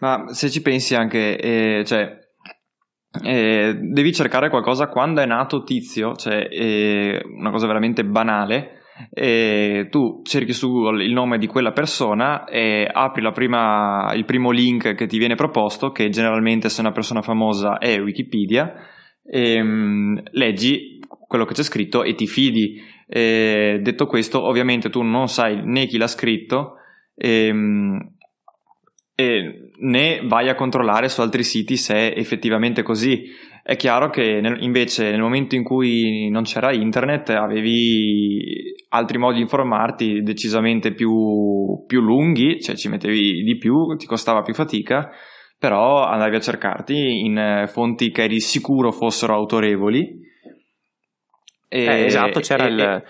Ma 0.00 0.24
se 0.28 0.50
ci 0.50 0.62
pensi 0.62 0.94
anche, 0.94 1.38
eh, 1.38 1.84
cioè, 1.84 2.18
eh, 3.22 3.74
devi 3.78 4.12
cercare 4.12 4.50
qualcosa 4.50 4.88
quando 4.88 5.20
è 5.20 5.26
nato 5.26 5.62
Tizio, 5.62 6.14
cioè 6.14 6.48
eh, 6.50 7.22
una 7.38 7.50
cosa 7.50 7.66
veramente 7.66 8.04
banale. 8.04 8.80
E 9.10 9.88
tu 9.90 10.22
cerchi 10.22 10.52
su 10.52 10.70
Google 10.70 11.02
il 11.02 11.12
nome 11.12 11.38
di 11.38 11.48
quella 11.48 11.72
persona 11.72 12.44
e 12.44 12.88
apri 12.88 13.28
prima, 13.32 14.12
il 14.14 14.24
primo 14.24 14.52
link 14.52 14.94
che 14.94 15.06
ti 15.06 15.18
viene 15.18 15.34
proposto, 15.34 15.90
che 15.90 16.10
generalmente 16.10 16.68
se 16.68 16.80
una 16.80 16.92
persona 16.92 17.20
famosa 17.20 17.78
è 17.78 17.98
Wikipedia, 17.98 18.72
e, 19.24 19.60
um, 19.60 20.20
leggi 20.32 20.98
quello 21.26 21.44
che 21.44 21.54
c'è 21.54 21.62
scritto 21.62 22.02
e 22.02 22.14
ti 22.14 22.26
fidi. 22.26 22.80
E, 23.06 23.80
detto 23.82 24.06
questo, 24.06 24.42
ovviamente 24.42 24.90
tu 24.90 25.02
non 25.02 25.28
sai 25.28 25.60
né 25.64 25.86
chi 25.86 25.96
l'ha 25.96 26.06
scritto 26.06 26.76
e, 27.14 27.50
um, 27.50 27.98
e, 29.14 29.70
né 29.80 30.20
vai 30.26 30.48
a 30.48 30.54
controllare 30.54 31.08
su 31.08 31.20
altri 31.20 31.42
siti 31.42 31.76
se 31.76 32.12
è 32.12 32.18
effettivamente 32.18 32.82
così. 32.82 33.24
È 33.62 33.76
chiaro 33.76 34.10
che 34.10 34.40
nel, 34.42 34.62
invece 34.62 35.10
nel 35.10 35.22
momento 35.22 35.54
in 35.54 35.64
cui 35.64 36.28
non 36.28 36.42
c'era 36.42 36.72
internet 36.72 37.30
avevi 37.30 38.74
altri 38.90 39.16
modi 39.16 39.36
di 39.36 39.42
informarti 39.42 40.22
decisamente 40.22 40.92
più, 40.92 41.82
più 41.86 42.00
lunghi, 42.02 42.60
cioè 42.60 42.76
ci 42.76 42.88
mettevi 42.88 43.42
di 43.42 43.56
più, 43.56 43.96
ti 43.96 44.04
costava 44.04 44.42
più 44.42 44.52
fatica 44.52 45.10
però 45.58 46.04
andavi 46.04 46.36
a 46.36 46.40
cercarti 46.40 47.24
in 47.24 47.38
eh, 47.38 47.66
fonti 47.66 48.10
che 48.10 48.24
eri 48.24 48.40
sicuro 48.40 48.92
fossero 48.92 49.34
autorevoli. 49.34 50.22
E, 51.68 51.84
eh, 51.84 52.04
esatto, 52.04 52.40
c'era 52.40 52.66
e, 52.66 52.68
il, 52.68 53.02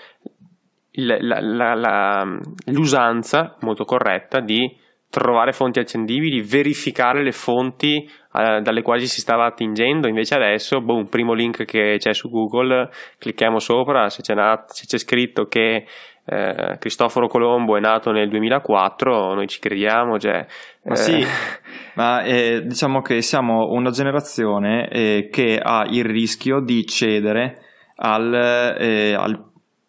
il, 0.92 1.16
la, 1.20 1.40
la, 1.40 1.74
la, 1.74 2.38
l'usanza 2.66 3.56
molto 3.60 3.84
corretta 3.84 4.40
di 4.40 4.82
trovare 5.14 5.52
fonti 5.52 5.78
accendibili, 5.78 6.40
verificare 6.40 7.22
le 7.22 7.30
fonti 7.30 7.98
eh, 8.32 8.60
dalle 8.62 8.82
quali 8.82 9.06
si 9.06 9.20
stava 9.20 9.46
attingendo. 9.46 10.08
Invece 10.08 10.34
adesso, 10.34 10.80
boom, 10.80 11.06
primo 11.06 11.34
link 11.34 11.64
che 11.64 11.96
c'è 11.98 12.12
su 12.12 12.28
Google, 12.28 12.90
clicchiamo 13.18 13.60
sopra, 13.60 14.08
se 14.08 14.22
c'è, 14.22 14.32
una, 14.32 14.64
se 14.66 14.86
c'è 14.86 14.98
scritto 14.98 15.44
che 15.44 15.86
eh, 16.26 16.76
Cristoforo 16.80 17.28
Colombo 17.28 17.76
è 17.76 17.80
nato 17.80 18.10
nel 18.10 18.28
2004, 18.28 19.34
noi 19.34 19.46
ci 19.46 19.60
crediamo. 19.60 20.18
Cioè, 20.18 20.46
ma 20.82 20.96
sì, 20.96 21.20
eh, 21.20 21.26
ma 21.94 22.22
eh, 22.22 22.62
diciamo 22.64 23.00
che 23.02 23.22
siamo 23.22 23.70
una 23.70 23.90
generazione 23.90 24.88
eh, 24.88 25.28
che 25.30 25.58
ha 25.62 25.86
il 25.88 26.04
rischio 26.04 26.60
di 26.60 26.86
cedere 26.86 27.62
al, 27.96 28.32
eh, 28.78 29.14
al, 29.14 29.44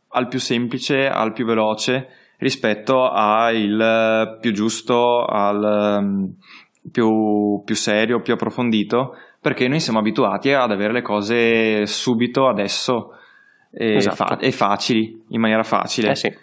al, 0.09 0.27
più 0.27 0.39
semplice, 0.39 1.07
al 1.07 1.33
più 1.33 1.45
veloce 1.45 2.07
rispetto 2.37 3.09
al 3.09 4.37
più 4.39 4.51
giusto, 4.51 5.25
al 5.25 5.97
um, 5.99 6.35
più, 6.91 7.61
più 7.63 7.75
serio, 7.75 8.21
più 8.21 8.33
approfondito, 8.33 9.15
perché 9.39 9.67
noi 9.67 9.79
siamo 9.79 9.99
abituati 9.99 10.51
ad 10.51 10.71
avere 10.71 10.93
le 10.93 11.01
cose 11.01 11.85
subito, 11.85 12.47
adesso 12.47 13.11
e, 13.71 13.95
esatto. 13.95 14.15
fa- 14.15 14.37
e 14.37 14.51
facili, 14.51 15.23
in 15.29 15.39
maniera 15.39 15.63
facile. 15.63 16.11
Eh 16.11 16.15
sì. 16.15 16.33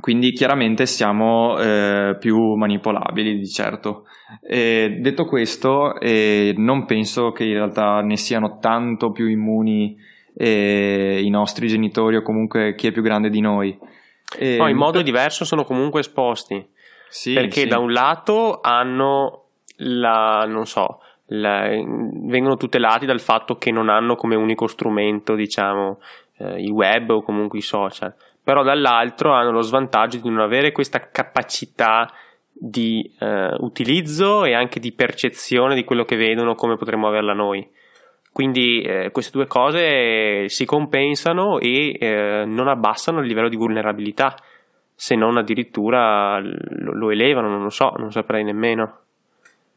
Quindi 0.00 0.32
chiaramente 0.32 0.86
siamo 0.86 1.58
eh, 1.58 2.16
più 2.18 2.54
manipolabili 2.54 3.38
di 3.38 3.48
certo. 3.48 4.04
E 4.40 4.98
detto 5.00 5.24
questo, 5.24 5.98
eh, 5.98 6.54
non 6.56 6.84
penso 6.84 7.32
che 7.32 7.44
in 7.44 7.54
realtà 7.54 8.00
ne 8.00 8.16
siano 8.16 8.58
tanto 8.60 9.10
più 9.10 9.26
immuni 9.26 9.96
eh, 10.36 11.20
i 11.22 11.30
nostri 11.30 11.66
genitori 11.66 12.16
o 12.16 12.22
comunque 12.22 12.74
chi 12.74 12.86
è 12.86 12.92
più 12.92 13.02
grande 13.02 13.28
di 13.28 13.40
noi. 13.40 13.76
no, 14.56 14.68
in 14.68 14.76
modo 14.76 15.02
diverso 15.02 15.44
sono 15.44 15.64
comunque 15.64 16.00
esposti. 16.00 16.66
Sì, 17.08 17.32
perché 17.32 17.62
sì. 17.62 17.66
da 17.66 17.78
un 17.78 17.90
lato 17.90 18.60
hanno 18.60 19.44
la, 19.78 20.44
non 20.46 20.66
so, 20.66 21.00
la, 21.26 21.68
vengono 21.68 22.56
tutelati 22.56 23.06
dal 23.06 23.20
fatto 23.20 23.56
che 23.56 23.70
non 23.70 23.88
hanno 23.88 24.14
come 24.14 24.36
unico 24.36 24.66
strumento, 24.66 25.34
diciamo, 25.34 25.98
eh, 26.38 26.60
i 26.60 26.70
web 26.70 27.10
o 27.10 27.22
comunque 27.22 27.58
i 27.58 27.62
social, 27.62 28.14
però 28.48 28.62
dall'altro 28.62 29.34
hanno 29.34 29.50
lo 29.50 29.60
svantaggio 29.60 30.16
di 30.16 30.30
non 30.30 30.38
avere 30.38 30.72
questa 30.72 31.10
capacità 31.10 32.10
di 32.50 33.06
eh, 33.18 33.54
utilizzo 33.58 34.46
e 34.46 34.54
anche 34.54 34.80
di 34.80 34.92
percezione 34.92 35.74
di 35.74 35.84
quello 35.84 36.06
che 36.06 36.16
vedono 36.16 36.54
come 36.54 36.78
potremmo 36.78 37.08
averla 37.08 37.34
noi. 37.34 37.68
Quindi 38.32 38.80
eh, 38.80 39.10
queste 39.10 39.32
due 39.32 39.46
cose 39.46 40.48
si 40.48 40.64
compensano 40.64 41.58
e 41.58 41.94
eh, 42.00 42.44
non 42.46 42.68
abbassano 42.68 43.20
il 43.20 43.26
livello 43.26 43.50
di 43.50 43.56
vulnerabilità, 43.56 44.34
se 44.94 45.14
non 45.14 45.36
addirittura 45.36 46.40
lo, 46.40 46.94
lo 46.94 47.10
elevano, 47.10 47.50
non 47.50 47.62
lo 47.62 47.68
so, 47.68 47.92
non 47.98 48.12
saprei 48.12 48.44
nemmeno. 48.44 49.00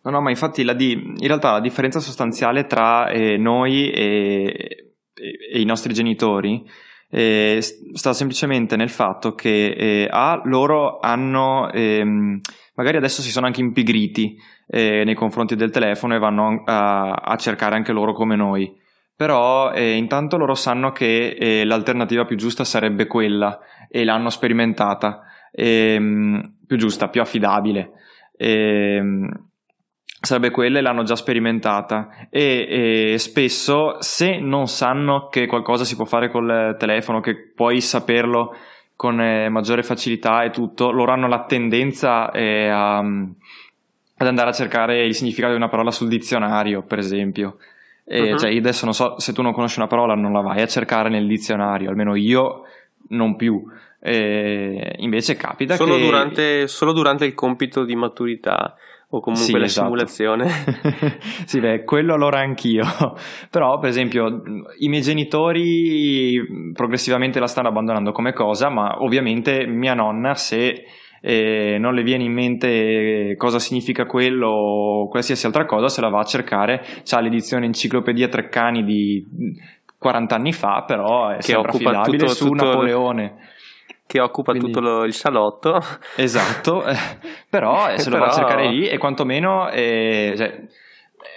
No, 0.04 0.12
no, 0.12 0.22
ma 0.22 0.30
infatti 0.30 0.64
la 0.64 0.72
di, 0.72 0.94
in 0.94 1.28
realtà 1.28 1.52
la 1.52 1.60
differenza 1.60 2.00
sostanziale 2.00 2.68
tra 2.68 3.10
eh, 3.10 3.36
noi 3.36 3.92
e, 3.92 4.94
e, 5.14 5.38
e, 5.52 5.60
i 5.60 5.66
nostri 5.66 5.94
genitori 5.94 6.66
eh, 7.12 7.60
sta 7.62 8.14
semplicemente 8.14 8.78
nel 8.78 8.90
fatto 8.90 9.36
che 9.36 9.72
eh, 9.72 10.08
A, 10.10 10.42
loro 10.46 11.00
hanno, 11.00 11.70
ehm, 11.70 12.40
magari 12.76 12.98
adesso 12.98 13.22
si 13.22 13.32
sono 13.32 13.46
anche 13.46 13.60
impigriti 13.60 14.38
eh, 14.68 15.04
nei 15.04 15.14
confronti 15.14 15.56
del 15.56 15.72
telefono 15.72 16.16
e 16.16 16.20
vanno 16.20 16.64
a, 16.66 17.12
a, 17.12 17.36
cercare 17.36 17.76
anche 17.76 17.92
loro 17.92 18.14
come 18.14 18.38
noi. 18.38 18.74
Però 19.14 19.72
eh, 19.74 19.96
intanto 19.96 20.38
loro 20.38 20.56
sanno 20.56 20.92
che 20.92 21.36
eh, 21.38 21.66
l'alternativa 21.66 22.26
più 22.26 22.38
giusta 22.38 22.64
sarebbe 22.64 23.06
quella 23.06 23.60
e 23.90 24.06
l'hanno 24.06 24.30
sperimentata, 24.30 25.22
ehm, 25.52 26.60
più 26.66 26.78
giusta, 26.78 27.10
più 27.10 27.22
affidabile. 27.22 27.92
Ehm, 28.38 29.51
sarebbe 30.22 30.52
quella 30.52 30.78
e 30.78 30.82
l'hanno 30.82 31.02
già 31.02 31.16
sperimentata 31.16 32.28
e, 32.30 33.14
e, 33.14 33.18
spesso 33.18 33.96
se 34.02 34.40
non 34.40 34.68
sanno 34.68 35.28
che 35.30 35.48
qualcosa 35.48 35.84
si 35.84 35.96
può 35.96 36.06
fare 36.06 36.30
col 36.30 36.76
telefono, 36.78 37.22
che 37.22 37.36
puoi 37.56 37.82
saperlo 37.82 38.56
con 38.96 39.20
eh, 39.20 39.50
maggiore 39.50 39.82
facilità 39.82 40.44
e 40.44 40.52
tutto, 40.52 40.92
loro 40.92 41.12
hanno 41.12 41.28
la 41.28 41.46
tendenza 41.46 42.30
eh, 42.30 42.70
a, 42.70 43.00
ad 43.00 44.28
andare 44.28 44.50
a 44.50 44.54
cercare 44.54 45.04
il 45.04 45.16
significato 45.16 45.54
di 45.54 45.58
una 45.58 45.70
parola 45.70 45.90
sul 45.90 46.08
dizionario, 46.08 46.84
per 46.84 47.00
esempio. 47.00 47.58
E, 48.06 48.34
uh-huh. 48.34 48.38
cioè, 48.38 48.56
adesso 48.56 48.86
non 48.86 48.94
so, 48.94 49.20
se 49.20 49.34
tu 49.34 49.42
non 49.42 49.54
conosci 49.54 49.80
una 49.80 49.88
parola 49.88 50.14
non 50.14 50.34
la 50.34 50.42
vai 50.42 50.62
a 50.62 50.68
cercare 50.68 51.10
nel 51.10 51.26
dizionario, 51.26 51.90
almeno 51.90 52.16
io 52.16 52.62
non 53.10 53.36
più. 53.36 53.60
E 54.00 54.96
invece 54.98 55.36
capita 55.36 55.76
solo 55.76 55.96
che... 55.96 56.02
Durante, 56.02 56.68
solo 56.68 56.94
durante 56.94 57.26
il 57.26 57.34
compito 57.34 57.84
di 57.86 57.96
maturità 57.96 58.76
o 59.14 59.20
comunque 59.20 59.46
sì, 59.46 59.58
la 59.58 59.66
esatto. 59.66 59.88
simulazione. 59.88 60.50
sì, 61.46 61.60
beh, 61.60 61.84
quello 61.84 62.14
allora 62.14 62.40
anch'io. 62.40 62.86
Però, 63.52 63.78
per 63.80 63.90
esempio, 63.90 64.42
i 64.80 64.88
miei 64.88 65.02
genitori 65.02 66.72
progressivamente 66.74 67.40
la 67.40 67.48
stanno 67.48 67.68
abbandonando 67.68 68.12
come 68.12 68.32
cosa, 68.32 68.70
ma 68.70 69.02
ovviamente 69.02 69.66
mia 69.68 69.94
nonna, 69.94 70.34
se 70.36 70.86
eh, 71.20 71.78
non 71.78 71.94
le 71.94 72.04
viene 72.04 72.24
in 72.24 72.32
mente 72.32 73.36
cosa 73.38 73.60
significa 73.60 74.06
quello 74.06 74.48
o 74.48 75.08
qualsiasi 75.10 75.46
altra 75.46 75.66
cosa, 75.66 75.90
se 75.90 76.00
la 76.00 76.10
va 76.10 76.20
a 76.20 76.26
cercare. 76.26 76.82
C'ha 77.04 77.20
l'edizione 77.20 77.66
Enciclopedia 77.66 78.30
Treccani 78.30 78.84
di 78.86 79.26
40 79.98 80.36
anni 80.36 80.54
fa, 80.54 80.86
però 80.88 81.32
è 81.32 81.38
che 81.40 81.56
occupa 81.56 81.90
affidabile 81.90 82.18
tutto, 82.18 82.34
su 82.34 82.48
tutto 82.48 82.64
Napoleone 82.64 83.36
che 84.12 84.20
occupa 84.20 84.52
Quindi... 84.52 84.74
tutto 84.74 84.86
lo, 84.86 85.04
il 85.06 85.14
salotto. 85.14 85.80
Esatto, 86.18 86.86
eh, 86.86 86.98
però 87.50 87.90
eh, 87.90 87.98
se 87.98 88.10
lo 88.10 88.18
va 88.18 88.26
a 88.28 88.32
cercare 88.34 88.70
lì 88.70 88.90
e 88.90 88.98
quantomeno 88.98 89.70
eh, 89.70 90.34
cioè, 90.36 90.62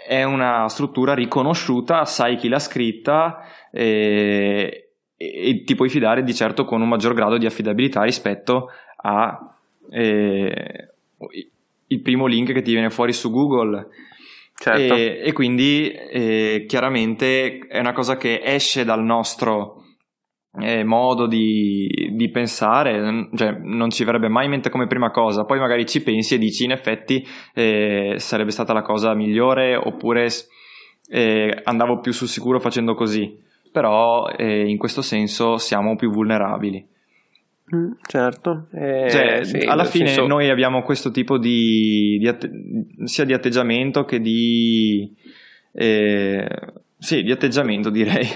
è 0.08 0.24
una 0.24 0.68
struttura 0.68 1.14
riconosciuta, 1.14 2.04
sai 2.04 2.34
chi 2.34 2.48
l'ha 2.48 2.58
scritta 2.58 3.46
e, 3.70 4.88
e, 5.16 5.62
ti 5.64 5.74
puoi 5.76 5.88
fidare 5.88 6.24
di 6.24 6.34
certo 6.34 6.64
con 6.64 6.82
un 6.82 6.88
maggior 6.88 7.14
grado 7.14 7.38
di 7.38 7.46
affidabilità 7.46 8.02
rispetto 8.02 8.70
a 8.96 9.54
eh, 9.90 10.88
il 11.86 12.00
primo 12.00 12.26
link 12.26 12.52
che 12.52 12.62
ti 12.62 12.72
viene 12.72 12.90
fuori 12.90 13.12
su 13.12 13.30
Google. 13.30 13.86
Certo. 14.56 14.94
E, 14.94 15.20
e 15.24 15.32
quindi 15.32 15.92
eh, 15.92 16.64
chiaramente 16.66 17.58
è 17.68 17.78
una 17.78 17.92
cosa 17.92 18.16
che 18.16 18.40
esce 18.42 18.84
dal 18.84 19.04
nostro 19.04 19.83
eh, 20.60 20.84
modo 20.84 21.26
di, 21.26 22.10
di, 22.12 22.30
pensare, 22.30 23.28
cioè 23.34 23.58
non 23.62 23.90
ci 23.90 24.04
verrebbe 24.04 24.28
mai 24.28 24.44
in 24.44 24.52
mente 24.52 24.70
come 24.70 24.86
prima 24.86 25.10
cosa, 25.10 25.44
poi 25.44 25.58
magari 25.58 25.86
ci 25.86 26.02
pensi 26.02 26.34
e 26.34 26.38
dici 26.38 26.64
in 26.64 26.70
effetti 26.70 27.26
eh, 27.54 28.14
sarebbe 28.18 28.50
stata 28.50 28.72
la 28.72 28.82
cosa 28.82 29.14
migliore 29.14 29.74
oppure 29.74 30.28
eh, 31.08 31.60
andavo 31.64 31.98
più 31.98 32.12
sul 32.12 32.28
sicuro 32.28 32.60
facendo 32.60 32.94
così, 32.94 33.36
però 33.72 34.28
eh, 34.28 34.68
in 34.68 34.78
questo 34.78 35.02
senso 35.02 35.56
siamo 35.56 35.96
più 35.96 36.10
vulnerabili. 36.10 36.92
Mm, 37.74 37.92
certo, 38.06 38.66
eh, 38.72 39.08
cioè, 39.10 39.42
sì, 39.42 39.56
alla 39.58 39.84
fine 39.84 40.08
senso... 40.08 40.26
noi 40.26 40.50
abbiamo 40.50 40.82
questo 40.82 41.10
tipo 41.10 41.38
di, 41.38 42.18
di 42.20 42.28
atte- 42.28 42.50
sia 43.04 43.24
di 43.24 43.32
atteggiamento 43.32 44.04
che 44.04 44.20
di, 44.20 45.10
eh, 45.72 46.46
sì, 46.98 47.22
di 47.22 47.32
atteggiamento 47.32 47.90
direi. 47.90 48.26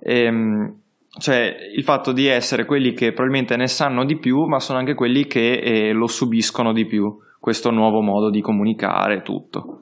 Ehm, 0.00 0.80
cioè 1.18 1.54
il 1.74 1.82
fatto 1.82 2.12
di 2.12 2.26
essere 2.26 2.64
quelli 2.64 2.92
che 2.92 3.12
probabilmente 3.12 3.56
ne 3.56 3.66
sanno 3.66 4.04
di 4.04 4.18
più, 4.18 4.44
ma 4.46 4.58
sono 4.58 4.78
anche 4.78 4.94
quelli 4.94 5.26
che 5.26 5.52
eh, 5.52 5.92
lo 5.92 6.06
subiscono 6.06 6.72
di 6.72 6.86
più, 6.86 7.18
questo 7.38 7.70
nuovo 7.70 8.00
modo 8.00 8.30
di 8.30 8.40
comunicare 8.40 9.22
tutto. 9.22 9.80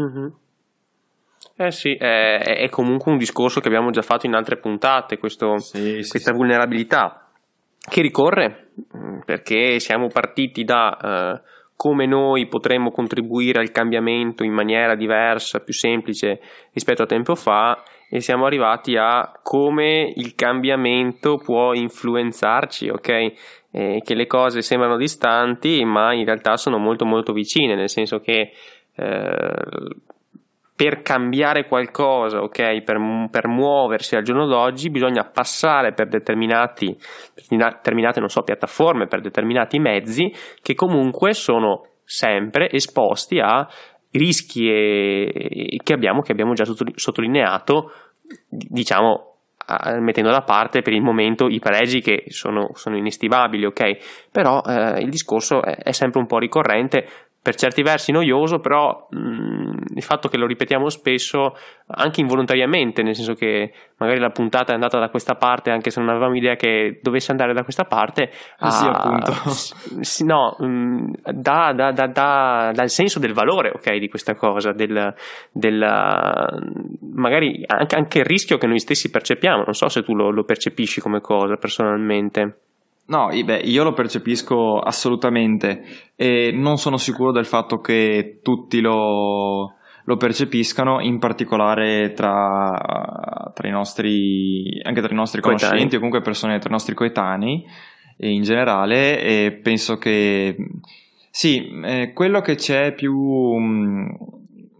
Mm-hmm. 0.00 0.28
Eh 1.56 1.70
sì, 1.72 1.94
è, 1.94 2.38
è, 2.38 2.68
comunque 2.68 3.10
un 3.10 3.18
discorso 3.18 3.60
che 3.60 3.66
abbiamo 3.66 3.90
già 3.90 4.02
fatto 4.02 4.26
in 4.26 4.34
altre 4.34 4.58
puntate, 4.58 5.18
questo, 5.18 5.58
sì, 5.58 6.02
sì, 6.02 6.10
questa 6.10 6.30
sì. 6.30 6.36
vulnerabilità 6.36 7.26
che 7.78 8.00
ricorre 8.00 8.70
mm, 8.96 9.20
perché 9.24 9.78
siamo 9.80 10.08
partiti 10.08 10.64
da... 10.64 11.40
Uh, 11.42 11.56
come 11.78 12.06
noi 12.06 12.48
potremmo 12.48 12.90
contribuire 12.90 13.60
al 13.60 13.70
cambiamento 13.70 14.42
in 14.42 14.52
maniera 14.52 14.96
diversa, 14.96 15.60
più 15.60 15.72
semplice 15.72 16.40
rispetto 16.72 17.04
a 17.04 17.06
tempo 17.06 17.36
fa 17.36 17.80
e 18.10 18.20
siamo 18.20 18.46
arrivati 18.46 18.96
a 18.96 19.32
come 19.42 20.12
il 20.16 20.34
cambiamento 20.34 21.36
può 21.36 21.74
influenzarci, 21.74 22.88
ok? 22.88 23.32
Eh, 23.70 24.02
che 24.02 24.14
le 24.14 24.26
cose 24.26 24.62
sembrano 24.62 24.96
distanti 24.96 25.84
ma 25.84 26.14
in 26.14 26.24
realtà 26.24 26.56
sono 26.56 26.78
molto 26.78 27.04
molto 27.04 27.32
vicine, 27.32 27.74
nel 27.74 27.90
senso 27.90 28.18
che 28.20 28.52
eh, 28.94 29.52
per 30.78 31.02
cambiare 31.02 31.66
qualcosa, 31.66 32.40
ok, 32.40 32.82
per, 32.82 32.98
per, 33.32 33.48
muoversi 33.48 34.14
al 34.14 34.22
giorno 34.22 34.46
d'oggi 34.46 34.90
bisogna 34.90 35.24
passare 35.24 35.92
per 35.92 36.06
determinati, 36.06 36.96
determinate, 37.48 38.20
non 38.20 38.28
so, 38.28 38.42
piattaforme, 38.42 39.08
per 39.08 39.20
determinati 39.20 39.80
mezzi 39.80 40.32
che 40.62 40.76
comunque 40.76 41.34
sono 41.34 41.84
sempre 42.04 42.70
esposti 42.70 43.40
a 43.40 43.68
rischi 44.12 44.68
e, 44.68 45.80
che, 45.82 45.92
abbiamo, 45.92 46.22
che 46.22 46.32
abbiamo 46.32 46.54
già 46.54 46.64
sottolineato, 46.94 47.92
diciamo, 48.48 49.28
mettendo 50.00 50.30
da 50.30 50.42
parte 50.42 50.80
per 50.80 50.94
il 50.94 51.02
momento 51.02 51.46
i 51.46 51.58
pregi 51.58 52.00
che 52.00 52.24
sono, 52.28 52.70
sono 52.74 52.96
inestimabili, 52.96 53.66
ok? 53.66 54.28
Però 54.32 54.62
eh, 54.62 55.00
il 55.00 55.10
discorso 55.10 55.62
è, 55.62 55.76
è, 55.76 55.92
sempre 55.92 56.20
un 56.20 56.26
po' 56.26 56.38
ricorrente 56.38 57.06
per 57.40 57.54
certi 57.54 57.82
versi 57.82 58.10
noioso, 58.10 58.60
però 58.60 59.06
mh, 59.10 59.18
mm, 59.18 59.67
il 59.98 60.04
fatto 60.04 60.28
che 60.28 60.38
lo 60.38 60.46
ripetiamo 60.46 60.88
spesso, 60.88 61.54
anche 61.86 62.20
involontariamente, 62.20 63.02
nel 63.02 63.14
senso 63.14 63.34
che 63.34 63.72
magari 63.98 64.20
la 64.20 64.30
puntata 64.30 64.70
è 64.72 64.74
andata 64.74 64.98
da 64.98 65.08
questa 65.08 65.34
parte, 65.34 65.70
anche 65.70 65.90
se 65.90 66.00
non 66.00 66.08
avevamo 66.08 66.36
idea 66.36 66.54
che 66.54 67.00
dovesse 67.02 67.30
andare 67.30 67.52
da 67.52 67.62
questa 67.62 67.84
parte, 67.84 68.30
ah, 68.58 68.70
sì, 68.70 68.86
appunto. 68.86 69.32
S- 70.00 70.20
no, 70.20 70.56
dà, 71.22 71.72
dà, 71.72 71.92
dà, 71.92 72.06
dà, 72.06 72.82
il 72.82 72.90
senso 72.90 73.18
del 73.18 73.32
valore 73.32 73.72
ok, 73.74 73.96
di 73.96 74.08
questa 74.08 74.34
cosa, 74.34 74.72
del, 74.72 75.14
del 75.52 75.78
magari 77.12 77.62
anche, 77.66 77.96
anche, 77.96 78.18
il 78.20 78.24
rischio 78.24 78.58
che 78.58 78.66
noi 78.66 78.78
stessi 78.78 79.10
percepiamo. 79.10 79.64
Non 79.64 79.74
so 79.74 79.88
se 79.88 80.02
tu 80.02 80.14
lo, 80.14 80.30
lo 80.30 80.44
percepisci 80.44 81.00
come 81.00 81.20
cosa 81.20 81.56
personalmente. 81.56 82.60
No, 83.08 83.28
beh, 83.28 83.60
io 83.64 83.84
lo 83.84 83.94
percepisco 83.94 84.80
assolutamente 84.80 86.12
e 86.14 86.50
non 86.52 86.76
sono 86.76 86.98
sicuro 86.98 87.32
del 87.32 87.46
fatto 87.46 87.80
che 87.80 88.40
tutti 88.42 88.82
lo, 88.82 89.77
lo 90.08 90.16
percepiscano, 90.16 91.00
in 91.00 91.18
particolare 91.18 92.14
tra, 92.14 93.52
tra, 93.52 93.68
i 93.68 93.70
nostri, 93.70 94.80
anche 94.82 95.02
tra 95.02 95.12
i 95.12 95.14
nostri 95.14 95.42
conoscenti 95.42 95.76
coetanei. 95.76 95.96
o 95.96 95.98
comunque 95.98 96.22
persone 96.22 96.58
tra 96.58 96.70
i 96.70 96.72
nostri 96.72 96.94
coetanei 96.94 97.62
in 98.20 98.40
generale 98.40 99.20
e 99.20 99.60
penso 99.62 99.98
che 99.98 100.56
sì, 101.30 101.78
eh, 101.84 102.12
quello 102.14 102.40
che 102.40 102.54
c'è 102.54 102.94
più 102.94 103.12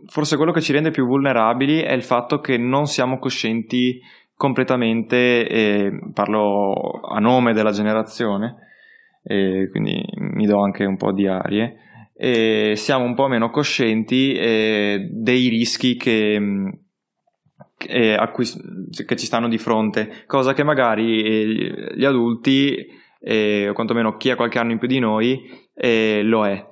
forse 0.06 0.36
quello 0.36 0.52
che 0.52 0.62
ci 0.62 0.72
rende 0.72 0.90
più 0.90 1.04
vulnerabili 1.04 1.80
è 1.80 1.92
il 1.92 2.02
fatto 2.02 2.40
che 2.40 2.56
non 2.56 2.86
siamo 2.86 3.18
coscienti 3.18 4.00
completamente, 4.34 5.46
eh, 5.46 5.90
parlo 6.14 6.72
a 7.06 7.18
nome 7.18 7.52
della 7.52 7.72
generazione, 7.72 8.54
eh, 9.24 9.68
quindi 9.70 10.02
mi 10.16 10.46
do 10.46 10.62
anche 10.62 10.86
un 10.86 10.96
po' 10.96 11.12
di 11.12 11.26
arie, 11.26 11.76
e 12.20 12.72
siamo 12.74 13.04
un 13.04 13.14
po' 13.14 13.28
meno 13.28 13.48
coscienti 13.48 14.32
eh, 14.32 15.08
dei 15.08 15.48
rischi 15.48 15.96
che, 15.96 16.40
che, 17.76 18.18
cui, 18.32 18.44
che, 19.06 19.16
ci 19.16 19.26
stanno 19.26 19.46
di 19.46 19.56
fronte, 19.56 20.24
cosa 20.26 20.52
che 20.52 20.64
magari 20.64 21.22
eh, 21.22 21.92
gli 21.94 22.04
adulti, 22.04 22.96
o 23.20 23.72
quantomeno 23.72 24.16
chi 24.16 24.30
ha 24.30 24.36
qualche 24.36 24.58
anno 24.58 24.72
in 24.72 24.78
più 24.78 24.88
di 24.88 24.98
noi, 24.98 25.48
eh, 25.74 26.22
lo 26.24 26.44
è. 26.44 26.66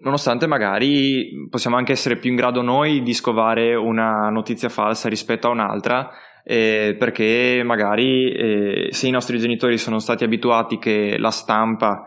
Nonostante 0.00 0.46
magari 0.46 1.48
possiamo 1.50 1.76
anche 1.76 1.92
essere 1.92 2.16
più 2.16 2.30
in 2.30 2.36
grado 2.36 2.62
noi 2.62 3.02
di 3.02 3.12
scovare 3.12 3.74
una 3.74 4.30
notizia 4.30 4.70
falsa 4.70 5.08
rispetto 5.08 5.48
a 5.48 5.50
un'altra, 5.50 6.10
eh, 6.44 6.96
perché 6.98 7.60
magari 7.62 8.32
eh, 8.32 8.88
se 8.90 9.06
i 9.06 9.10
nostri 9.10 9.38
genitori 9.38 9.76
sono 9.76 9.98
stati 9.98 10.24
abituati 10.24 10.78
che 10.78 11.18
la 11.18 11.30
stampa 11.30 12.04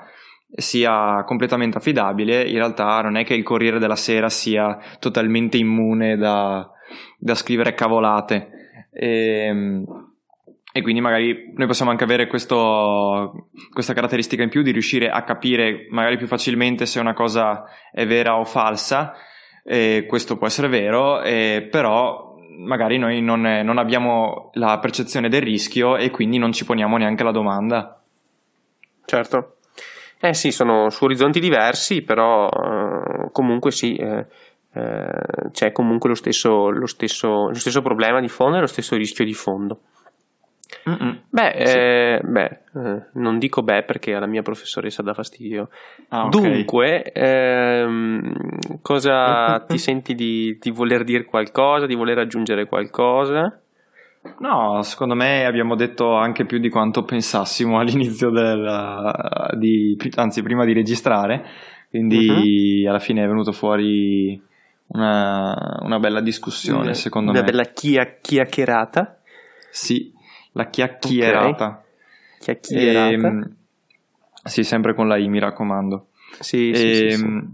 sia 0.55 1.23
completamente 1.25 1.77
affidabile, 1.77 2.43
in 2.43 2.57
realtà 2.57 3.01
non 3.01 3.15
è 3.15 3.23
che 3.23 3.33
il 3.33 3.43
Corriere 3.43 3.79
della 3.79 3.95
Sera 3.95 4.29
sia 4.29 4.77
totalmente 4.99 5.57
immune 5.57 6.17
da, 6.17 6.69
da 7.17 7.35
scrivere 7.35 7.73
cavolate. 7.73 8.49
E, 8.91 9.45
ehm, 9.47 9.85
e 10.73 10.81
quindi 10.81 11.01
magari 11.01 11.51
noi 11.53 11.67
possiamo 11.67 11.91
anche 11.91 12.05
avere 12.05 12.27
questo, 12.27 13.49
questa 13.73 13.93
caratteristica 13.93 14.41
in 14.41 14.49
più 14.49 14.61
di 14.61 14.71
riuscire 14.71 15.09
a 15.09 15.23
capire 15.23 15.87
magari 15.89 16.15
più 16.15 16.27
facilmente 16.27 16.85
se 16.85 17.01
una 17.01 17.13
cosa 17.13 17.65
è 17.91 18.05
vera 18.05 18.37
o 18.37 18.45
falsa. 18.45 19.13
E 19.63 20.05
questo 20.07 20.37
può 20.37 20.47
essere 20.47 20.69
vero, 20.69 21.21
eh, 21.21 21.67
però 21.69 22.35
magari 22.65 22.97
noi 22.97 23.21
non, 23.21 23.41
non, 23.41 23.77
abbiamo 23.77 24.49
la 24.53 24.79
percezione 24.79 25.29
del 25.29 25.41
rischio 25.41 25.97
e 25.97 26.09
quindi 26.09 26.37
non 26.37 26.51
ci 26.51 26.65
poniamo 26.65 26.97
neanche 26.97 27.23
la 27.23 27.31
domanda. 27.31 28.01
Certo. 29.05 29.57
Eh 30.21 30.33
sì, 30.33 30.51
sono 30.51 30.89
su 30.89 31.03
orizzonti 31.03 31.39
diversi, 31.39 32.03
però 32.03 32.47
eh, 32.47 33.29
comunque 33.31 33.71
sì, 33.71 33.95
eh, 33.95 34.25
eh, 34.73 35.49
c'è 35.51 35.71
comunque 35.71 36.09
lo 36.09 36.15
stesso, 36.15 36.69
lo, 36.69 36.85
stesso, 36.85 37.49
lo 37.49 37.55
stesso 37.55 37.81
problema 37.81 38.19
di 38.19 38.29
fondo 38.29 38.57
e 38.57 38.59
lo 38.61 38.67
stesso 38.67 38.95
rischio 38.95 39.25
di 39.25 39.33
fondo. 39.33 39.79
Beh, 41.29 41.53
sì. 41.65 41.77
eh, 41.77 42.21
beh 42.23 42.59
eh, 42.75 43.05
non 43.13 43.37
dico 43.37 43.61
beh 43.61 43.83
perché 43.83 44.15
alla 44.15 44.25
mia 44.25 44.41
professoressa 44.41 45.01
dà 45.01 45.13
fastidio. 45.13 45.69
Ah, 46.09 46.25
okay. 46.25 46.41
Dunque, 46.41 47.11
ehm, 47.11 48.33
cosa 48.81 49.59
ti 49.67 49.77
senti 49.77 50.15
di, 50.15 50.57
di, 50.59 50.71
voler 50.71 51.03
dire 51.03 51.25
qualcosa, 51.25 51.85
di 51.85 51.95
voler 51.95 52.19
aggiungere 52.19 52.65
qualcosa? 52.65 53.60
No, 54.37 54.81
secondo 54.83 55.15
me 55.15 55.45
abbiamo 55.45 55.75
detto 55.75 56.15
anche 56.15 56.45
più 56.45 56.59
di 56.59 56.69
quanto 56.69 57.03
pensassimo 57.03 57.77
all'inizio 57.81 58.29
del, 58.29 59.55
di, 59.57 59.97
anzi 60.15 60.43
prima 60.43 60.63
di 60.65 60.73
registrare, 60.73 61.43
quindi 61.89 62.83
uh-huh. 62.83 62.89
alla 62.89 62.99
fine 62.99 63.23
è 63.23 63.27
venuto 63.27 63.51
fuori 63.51 64.39
una, 64.87 65.79
una 65.81 65.99
bella 65.99 66.21
discussione, 66.21 66.81
una, 66.81 66.93
secondo 66.93 67.31
una 67.31 67.41
me. 67.41 67.49
Una 67.49 67.57
bella 67.57 67.71
chia- 67.71 68.17
chiacchierata? 68.21 69.21
Sì, 69.71 70.13
la 70.51 70.69
chiacchierata. 70.69 71.65
Okay. 71.65 72.59
Chiacchierata. 72.59 73.27
E, 73.27 74.49
sì, 74.49 74.63
sempre 74.63 74.93
con 74.93 75.07
la 75.07 75.17
I, 75.17 75.27
mi 75.29 75.39
raccomando. 75.39 76.07
Sì, 76.39 76.71
sì, 76.73 76.89
e, 76.89 76.93
sì, 76.93 77.17
sì. 77.17 77.23
Ehm, 77.23 77.53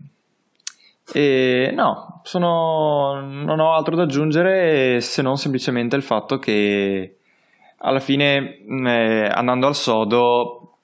e 1.13 1.71
no, 1.73 2.21
sono, 2.23 3.21
non 3.21 3.59
ho 3.59 3.73
altro 3.73 3.95
da 3.95 4.03
aggiungere 4.03 4.99
se 4.99 5.21
non 5.21 5.37
semplicemente 5.37 5.95
il 5.95 6.03
fatto 6.03 6.37
che 6.37 7.17
alla 7.77 7.99
fine, 7.99 8.57
eh, 8.67 9.29
andando 9.31 9.67
al 9.67 9.75
sodo, 9.75 10.79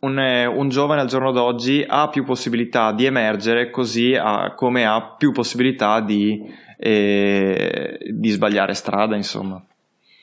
un, 0.00 0.18
eh, 0.18 0.46
un, 0.46 0.68
giovane 0.68 1.02
al 1.02 1.08
giorno 1.08 1.32
d'oggi 1.32 1.84
ha 1.86 2.08
più 2.08 2.24
possibilità 2.24 2.92
di 2.92 3.04
emergere 3.04 3.70
così 3.70 4.14
ha, 4.14 4.54
come 4.54 4.86
ha 4.86 5.14
più 5.18 5.32
possibilità 5.32 6.00
di, 6.00 6.42
eh, 6.78 7.98
di 8.10 8.28
sbagliare 8.30 8.72
strada, 8.74 9.16
insomma. 9.16 9.62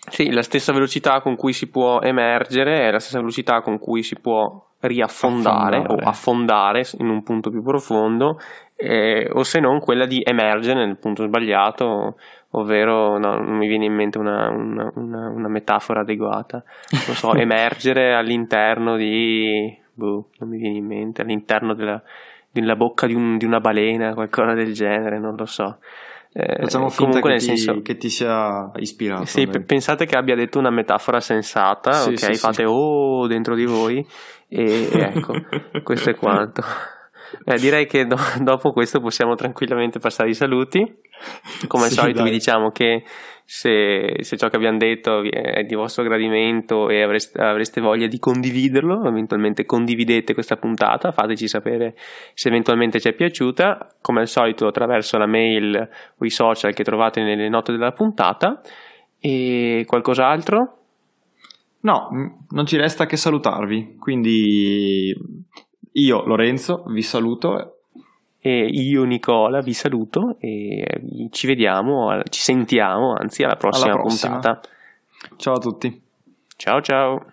Sì, 0.09 0.31
la 0.31 0.41
stessa 0.41 0.71
velocità 0.71 1.21
con 1.21 1.35
cui 1.35 1.53
si 1.53 1.69
può 1.69 2.01
emergere 2.01 2.87
è 2.87 2.91
la 2.91 2.99
stessa 2.99 3.19
velocità 3.19 3.61
con 3.61 3.77
cui 3.77 4.03
si 4.03 4.15
può 4.15 4.66
riaffondare 4.81 5.77
affondare. 5.77 6.03
o 6.03 6.07
affondare 6.07 6.85
in 6.99 7.09
un 7.09 7.23
punto 7.23 7.49
più 7.49 7.63
profondo, 7.63 8.39
eh, 8.75 9.29
o 9.33 9.43
se 9.43 9.59
non 9.59 9.79
quella 9.79 10.05
di 10.05 10.21
emergere 10.23 10.85
nel 10.85 10.97
punto 10.97 11.23
sbagliato, 11.25 12.17
ovvero 12.51 13.17
no, 13.17 13.37
non 13.37 13.57
mi 13.57 13.67
viene 13.67 13.85
in 13.85 13.93
mente 13.93 14.17
una, 14.17 14.49
una, 14.49 14.91
una, 14.95 15.29
una 15.29 15.47
metafora 15.47 16.01
adeguata, 16.01 16.63
non 17.07 17.15
so, 17.15 17.33
emergere 17.35 18.13
all'interno 18.13 18.95
di, 18.95 19.75
boh, 19.93 20.29
non 20.37 20.49
mi 20.49 20.57
viene 20.57 20.77
in 20.77 20.85
mente, 20.85 21.23
all'interno 21.23 21.73
della, 21.73 22.01
della 22.51 22.75
bocca 22.75 23.07
di, 23.07 23.15
un, 23.15 23.37
di 23.37 23.45
una 23.45 23.59
balena, 23.59 24.13
qualcosa 24.13 24.53
del 24.53 24.73
genere, 24.73 25.19
non 25.19 25.35
lo 25.35 25.45
so. 25.45 25.79
Eh, 26.33 26.57
Facciamo 26.59 26.89
finta 26.89 27.19
che 27.19 27.37
ti, 27.37 27.39
senso, 27.39 27.81
che 27.81 27.97
ti, 27.97 28.09
sia 28.09 28.69
ispirato. 28.75 29.25
Sì, 29.25 29.47
p- 29.47 29.61
pensate 29.61 30.05
che 30.05 30.15
abbia 30.15 30.35
detto 30.35 30.59
una 30.59 30.69
metafora 30.69 31.19
sensata, 31.19 31.93
sì, 31.93 32.09
ok? 32.09 32.17
Sì, 32.17 32.33
Fate 32.35 32.53
sì. 32.53 32.63
oh 32.63 33.25
dentro 33.25 33.55
di 33.55 33.65
voi 33.65 34.05
e 34.47 34.89
ecco, 34.91 35.33
questo 35.83 36.11
è 36.11 36.15
quanto. 36.15 36.61
Eh, 37.43 37.57
direi 37.57 37.85
che 37.85 38.05
do- 38.05 38.15
dopo 38.41 38.71
questo 38.71 38.99
possiamo 38.99 39.35
tranquillamente 39.35 39.99
passare 39.99 40.29
ai 40.29 40.35
saluti. 40.35 40.79
Come 41.67 41.85
al 41.85 41.89
solito 41.89 42.19
dai. 42.19 42.29
vi 42.29 42.37
diciamo 42.37 42.69
che 42.69 43.03
se, 43.43 44.17
se, 44.19 44.37
ciò 44.37 44.49
che 44.49 44.55
abbiamo 44.55 44.77
detto 44.77 45.23
è 45.23 45.63
di 45.63 45.73
vostro 45.73 46.03
gradimento 46.03 46.89
e 46.89 47.01
avreste, 47.01 47.41
avreste, 47.41 47.81
voglia 47.81 48.07
di 48.07 48.19
condividerlo, 48.19 49.05
eventualmente 49.05 49.65
condividete 49.65 50.33
questa 50.33 50.57
puntata, 50.57 51.11
fateci 51.11 51.47
sapere 51.47 51.95
se 52.33 52.49
eventualmente 52.49 52.99
ci 52.99 53.09
è 53.09 53.13
piaciuta, 53.13 53.95
come 54.01 54.19
al 54.21 54.27
solito 54.27 54.67
attraverso 54.67 55.17
la 55.17 55.27
mail 55.27 55.75
o 56.17 56.25
i 56.25 56.29
social 56.29 56.73
che 56.73 56.83
trovate 56.83 57.21
nelle 57.23 57.49
note 57.49 57.71
della 57.71 57.91
puntata. 57.91 58.61
E 59.19 59.83
qualcos'altro? 59.87 60.77
No, 61.79 62.09
non 62.49 62.65
ci 62.65 62.77
resta 62.77 63.05
che 63.05 63.17
salutarvi, 63.17 63.95
quindi 63.97 65.13
io 65.91 66.25
Lorenzo 66.25 66.83
vi 66.87 67.01
saluto. 67.01 67.73
E 68.39 68.65
io 68.65 69.03
Nicola 69.03 69.59
vi 69.59 69.73
saluto 69.73 70.37
e 70.39 71.27
ci 71.31 71.47
vediamo, 71.47 72.21
ci 72.29 72.39
sentiamo 72.39 73.13
anzi 73.13 73.43
alla 73.43 73.55
prossima, 73.55 73.91
alla 73.91 74.01
prossima. 74.01 74.33
puntata. 74.33 74.69
Ciao 75.35 75.55
a 75.55 75.59
tutti. 75.59 76.01
Ciao 76.55 76.81
ciao. 76.81 77.25